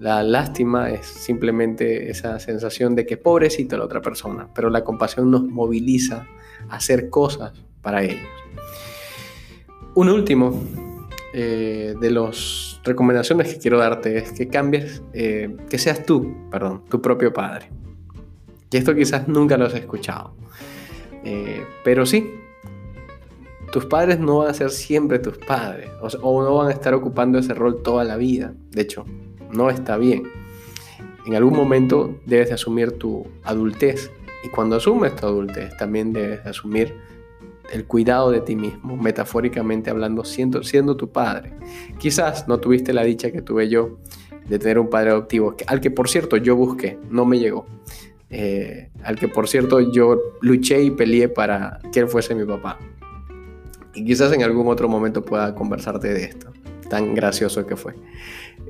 La 0.00 0.22
lástima 0.22 0.90
es 0.90 1.06
simplemente 1.06 2.10
esa 2.10 2.40
sensación 2.40 2.94
de 2.94 3.06
que 3.06 3.16
pobrecito 3.16 3.76
la 3.76 3.84
otra 3.84 4.00
persona, 4.00 4.48
pero 4.54 4.70
la 4.70 4.82
compasión 4.82 5.30
nos 5.30 5.44
moviliza 5.44 6.26
a 6.68 6.76
hacer 6.76 7.10
cosas 7.10 7.52
para 7.82 8.02
ellos. 8.02 8.26
Un 9.94 10.08
último 10.08 10.89
eh, 11.32 11.94
de 12.00 12.10
las 12.10 12.80
recomendaciones 12.82 13.54
que 13.54 13.60
quiero 13.60 13.78
darte 13.78 14.18
es 14.18 14.32
que 14.32 14.48
cambies, 14.48 15.02
eh, 15.12 15.56
que 15.68 15.78
seas 15.78 16.04
tú, 16.04 16.48
perdón, 16.50 16.84
tu 16.88 17.00
propio 17.00 17.32
padre. 17.32 17.70
Y 18.70 18.76
esto 18.76 18.94
quizás 18.94 19.28
nunca 19.28 19.56
lo 19.56 19.66
has 19.66 19.74
escuchado. 19.74 20.34
Eh, 21.24 21.64
pero 21.84 22.06
sí, 22.06 22.34
tus 23.70 23.86
padres 23.86 24.18
no 24.18 24.38
van 24.38 24.48
a 24.48 24.54
ser 24.54 24.70
siempre 24.70 25.18
tus 25.18 25.38
padres 25.38 25.90
o, 26.00 26.42
no 26.42 26.56
van 26.56 26.68
a 26.68 26.72
estar 26.72 26.94
ocupando 26.94 27.38
ese 27.38 27.54
rol 27.54 27.82
toda 27.82 28.04
la 28.04 28.16
vida. 28.16 28.54
De 28.70 28.82
hecho, 28.82 29.04
no 29.52 29.70
está 29.70 29.96
bien. 29.96 30.24
En 31.26 31.34
algún 31.34 31.54
momento 31.54 32.18
debes 32.26 32.48
de 32.48 32.54
asumir 32.54 32.92
tu 32.92 33.26
adultez 33.44 34.10
y 34.42 34.48
cuando 34.48 34.76
asumes 34.76 35.14
tu 35.14 35.26
adultez 35.26 35.76
también 35.76 36.12
debes 36.12 36.42
de 36.42 36.50
asumir 36.50 37.09
el 37.70 37.86
cuidado 37.86 38.30
de 38.30 38.40
ti 38.40 38.56
mismo, 38.56 38.96
metafóricamente 38.96 39.90
hablando, 39.90 40.24
siendo, 40.24 40.62
siendo 40.62 40.96
tu 40.96 41.10
padre. 41.10 41.52
Quizás 41.98 42.48
no 42.48 42.58
tuviste 42.58 42.92
la 42.92 43.04
dicha 43.04 43.30
que 43.30 43.42
tuve 43.42 43.68
yo 43.68 43.98
de 44.48 44.58
tener 44.58 44.78
un 44.78 44.90
padre 44.90 45.10
adoptivo, 45.10 45.54
al 45.66 45.80
que 45.80 45.90
por 45.90 46.08
cierto 46.08 46.36
yo 46.36 46.56
busqué, 46.56 46.98
no 47.10 47.24
me 47.24 47.38
llegó. 47.38 47.66
Eh, 48.32 48.90
al 49.02 49.18
que 49.18 49.26
por 49.26 49.48
cierto 49.48 49.80
yo 49.80 50.16
luché 50.40 50.82
y 50.82 50.90
peleé 50.92 51.28
para 51.28 51.80
que 51.92 52.00
él 52.00 52.08
fuese 52.08 52.34
mi 52.34 52.44
papá. 52.44 52.78
Y 53.94 54.04
quizás 54.04 54.32
en 54.32 54.42
algún 54.42 54.68
otro 54.68 54.88
momento 54.88 55.24
pueda 55.24 55.54
conversarte 55.54 56.12
de 56.12 56.24
esto, 56.24 56.52
tan 56.88 57.14
gracioso 57.14 57.66
que 57.66 57.76
fue. 57.76 57.94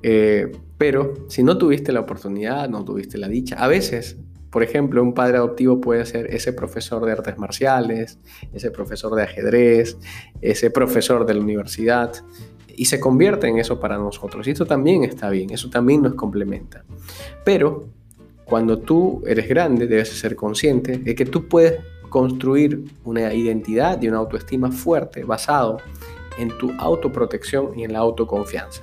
Eh, 0.02 0.50
pero 0.78 1.26
si 1.28 1.42
no 1.42 1.58
tuviste 1.58 1.92
la 1.92 2.00
oportunidad, 2.00 2.68
no 2.68 2.84
tuviste 2.84 3.18
la 3.18 3.28
dicha, 3.28 3.56
a 3.56 3.68
veces, 3.68 4.16
por 4.50 4.62
ejemplo, 4.62 5.02
un 5.02 5.14
padre 5.14 5.36
adoptivo 5.36 5.80
puede 5.80 6.04
ser 6.06 6.26
ese 6.34 6.52
profesor 6.52 7.04
de 7.04 7.12
artes 7.12 7.38
marciales, 7.38 8.18
ese 8.52 8.70
profesor 8.70 9.14
de 9.14 9.22
ajedrez, 9.22 9.96
ese 10.40 10.70
profesor 10.70 11.24
de 11.24 11.34
la 11.34 11.40
universidad, 11.40 12.12
y 12.76 12.86
se 12.86 12.98
convierte 12.98 13.46
en 13.46 13.58
eso 13.58 13.78
para 13.78 13.98
nosotros. 13.98 14.46
Y 14.48 14.52
eso 14.52 14.66
también 14.66 15.04
está 15.04 15.30
bien, 15.30 15.50
eso 15.50 15.70
también 15.70 16.02
nos 16.02 16.14
complementa. 16.14 16.84
Pero 17.44 17.88
cuando 18.44 18.78
tú 18.78 19.22
eres 19.26 19.48
grande, 19.48 19.86
debes 19.86 20.08
ser 20.08 20.34
consciente 20.34 20.98
de 20.98 21.14
que 21.14 21.26
tú 21.26 21.46
puedes 21.46 21.80
construir 22.08 22.84
una 23.04 23.32
identidad 23.32 24.02
y 24.02 24.08
una 24.08 24.18
autoestima 24.18 24.72
fuerte 24.72 25.24
basado 25.24 25.78
en 26.38 26.48
tu 26.58 26.72
autoprotección 26.78 27.78
y 27.78 27.84
en 27.84 27.92
la 27.92 28.00
autoconfianza. 28.00 28.82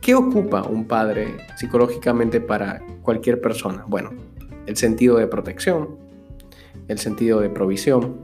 ¿Qué 0.00 0.14
ocupa 0.14 0.62
un 0.62 0.86
padre 0.86 1.36
psicológicamente 1.56 2.40
para 2.40 2.80
cualquier 3.02 3.40
persona? 3.40 3.84
Bueno, 3.88 4.12
el 4.68 4.76
sentido 4.76 5.16
de 5.16 5.26
protección, 5.26 5.96
el 6.86 6.98
sentido 6.98 7.40
de 7.40 7.50
provisión, 7.50 8.16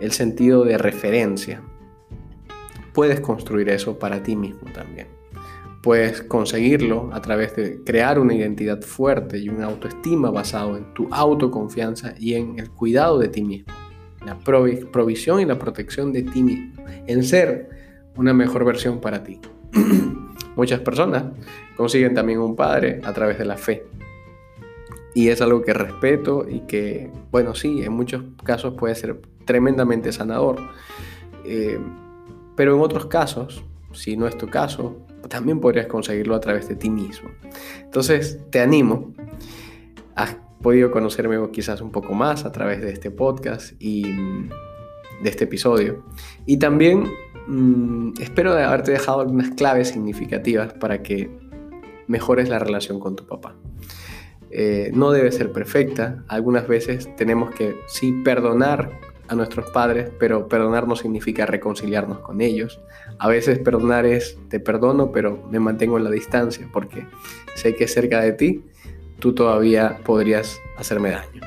el 0.00 0.12
sentido 0.12 0.64
de 0.64 0.78
referencia. 0.78 1.62
Puedes 2.92 3.20
construir 3.20 3.68
eso 3.68 3.98
para 3.98 4.22
ti 4.22 4.36
mismo 4.36 4.70
también 4.72 5.16
puedes 5.86 6.20
conseguirlo 6.22 7.10
a 7.12 7.22
través 7.22 7.54
de 7.54 7.80
crear 7.84 8.18
una 8.18 8.34
identidad 8.34 8.82
fuerte 8.82 9.38
y 9.38 9.48
una 9.48 9.66
autoestima 9.66 10.32
basado 10.32 10.76
en 10.76 10.92
tu 10.94 11.06
autoconfianza 11.12 12.12
y 12.18 12.34
en 12.34 12.58
el 12.58 12.72
cuidado 12.72 13.20
de 13.20 13.28
ti 13.28 13.44
mismo, 13.44 13.72
la 14.26 14.36
provisión 14.36 15.38
y 15.38 15.44
la 15.44 15.60
protección 15.60 16.12
de 16.12 16.24
ti 16.24 16.42
mismo, 16.42 16.84
en 17.06 17.22
ser 17.22 17.70
una 18.16 18.34
mejor 18.34 18.64
versión 18.64 19.00
para 19.00 19.22
ti. 19.22 19.38
Muchas 20.56 20.80
personas 20.80 21.26
consiguen 21.76 22.14
también 22.14 22.40
un 22.40 22.56
padre 22.56 23.00
a 23.04 23.12
través 23.12 23.38
de 23.38 23.44
la 23.44 23.56
fe. 23.56 23.84
Y 25.16 25.30
es 25.30 25.40
algo 25.40 25.62
que 25.62 25.72
respeto 25.72 26.46
y 26.46 26.60
que, 26.66 27.10
bueno, 27.30 27.54
sí, 27.54 27.82
en 27.82 27.94
muchos 27.94 28.22
casos 28.44 28.74
puede 28.74 28.94
ser 28.94 29.18
tremendamente 29.46 30.12
sanador. 30.12 30.60
Eh, 31.42 31.78
pero 32.54 32.74
en 32.74 32.82
otros 32.82 33.06
casos, 33.06 33.64
si 33.94 34.18
no 34.18 34.26
es 34.26 34.36
tu 34.36 34.48
caso, 34.48 35.06
también 35.30 35.58
podrías 35.58 35.86
conseguirlo 35.86 36.34
a 36.34 36.40
través 36.40 36.68
de 36.68 36.76
ti 36.76 36.90
mismo. 36.90 37.30
Entonces, 37.80 38.40
te 38.50 38.60
animo. 38.60 39.14
Has 40.16 40.36
podido 40.60 40.90
conocerme 40.90 41.38
quizás 41.50 41.80
un 41.80 41.92
poco 41.92 42.12
más 42.12 42.44
a 42.44 42.52
través 42.52 42.82
de 42.82 42.92
este 42.92 43.10
podcast 43.10 43.72
y 43.80 44.04
mm, 44.04 44.50
de 45.22 45.30
este 45.30 45.44
episodio. 45.44 46.04
Y 46.44 46.58
también 46.58 47.10
mm, 47.46 48.20
espero 48.20 48.52
haberte 48.52 48.92
dejado 48.92 49.20
algunas 49.20 49.52
claves 49.52 49.88
significativas 49.88 50.74
para 50.74 51.02
que 51.02 51.30
mejores 52.06 52.50
la 52.50 52.58
relación 52.58 53.00
con 53.00 53.16
tu 53.16 53.26
papá. 53.26 53.56
Eh, 54.58 54.90
no 54.94 55.10
debe 55.10 55.30
ser 55.32 55.52
perfecta. 55.52 56.24
Algunas 56.28 56.66
veces 56.66 57.14
tenemos 57.16 57.54
que 57.54 57.76
sí 57.88 58.22
perdonar 58.24 58.90
a 59.28 59.34
nuestros 59.34 59.70
padres, 59.70 60.08
pero 60.18 60.48
perdonar 60.48 60.88
no 60.88 60.96
significa 60.96 61.44
reconciliarnos 61.44 62.20
con 62.20 62.40
ellos. 62.40 62.80
A 63.18 63.28
veces 63.28 63.58
perdonar 63.58 64.06
es 64.06 64.38
te 64.48 64.58
perdono, 64.58 65.12
pero 65.12 65.46
me 65.50 65.60
mantengo 65.60 65.98
en 65.98 66.04
la 66.04 66.10
distancia 66.10 66.66
porque 66.72 67.06
sé 67.54 67.74
que 67.74 67.86
cerca 67.86 68.22
de 68.22 68.32
ti 68.32 68.64
tú 69.18 69.34
todavía 69.34 69.98
podrías 70.04 70.58
hacerme 70.78 71.10
daño. 71.10 71.42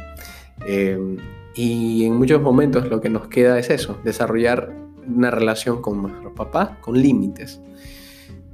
Em, 0.67 1.17
y 1.55 2.05
en 2.05 2.13
muchos 2.13 2.39
momentos 2.39 2.89
lo 2.89 3.01
que 3.01 3.09
nos 3.09 3.27
queda 3.27 3.57
es 3.57 3.71
eso, 3.71 3.97
desarrollar 4.03 4.71
una 5.07 5.31
relación 5.31 5.81
con 5.81 6.03
nuestros 6.03 6.33
papás 6.33 6.77
con 6.81 7.01
límites. 7.01 7.59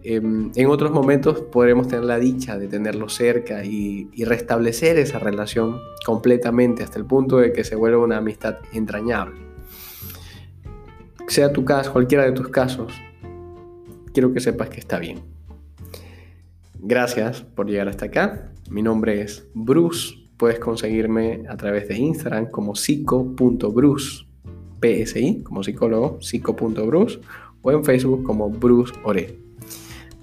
Em, 0.07 0.51
en 0.53 0.67
otros 0.67 0.91
momentos 0.91 1.41
podremos 1.41 1.87
tener 1.87 2.05
la 2.05 2.19
dicha 2.19 2.59
de 2.59 2.67
tenerlo 2.67 3.09
cerca 3.09 3.65
y, 3.65 4.07
restablecer 4.23 4.99
esa 4.99 5.17
relación 5.17 5.79
completamente 6.05 6.83
hasta 6.83 6.99
el 6.99 7.05
punto 7.05 7.37
de 7.37 7.51
que 7.51 7.63
se 7.63 7.75
vuelva 7.75 8.03
una 8.03 8.17
amistad 8.17 8.57
entrañable. 8.71 9.41
Sea 11.27 11.51
tu 11.51 11.65
caso, 11.65 11.91
cualquiera 11.91 12.23
de 12.23 12.33
tus 12.33 12.49
casos, 12.49 12.93
quiero 14.13 14.31
que 14.31 14.39
sepas 14.41 14.69
que 14.69 14.79
está 14.79 14.99
bien. 14.99 15.21
Gracias 16.79 17.41
por 17.41 17.65
llegar 17.65 17.87
hasta 17.87 18.05
acá. 18.05 18.51
Mi 18.69 18.83
nombre 18.83 19.21
es 19.21 19.47
Bruce. 19.55 20.13
Puedes 20.37 20.59
conseguirme 20.59 21.45
a 21.49 21.57
través 21.57 21.87
de 21.87 21.97
Instagram 21.97 22.51
como 22.51 22.75
psico.bruce, 22.75 24.27
PSI, 24.79 25.41
como 25.41 25.63
psicólogo, 25.63 26.21
psico.bruce, 26.21 27.21
o 27.63 27.71
en 27.71 27.83
Facebook 27.83 28.21
como 28.21 28.51
Bruce 28.51 28.93
Ore. 29.03 29.44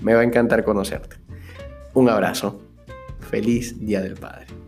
Me 0.02 0.14
va 0.14 0.20
a 0.20 0.24
encantar 0.24 0.64
conocerte. 0.64 1.16
Un 1.94 2.08
abrazo. 2.08 2.60
Feliz 3.20 3.78
Día 3.78 4.00
del 4.00 4.14
Padre. 4.14 4.61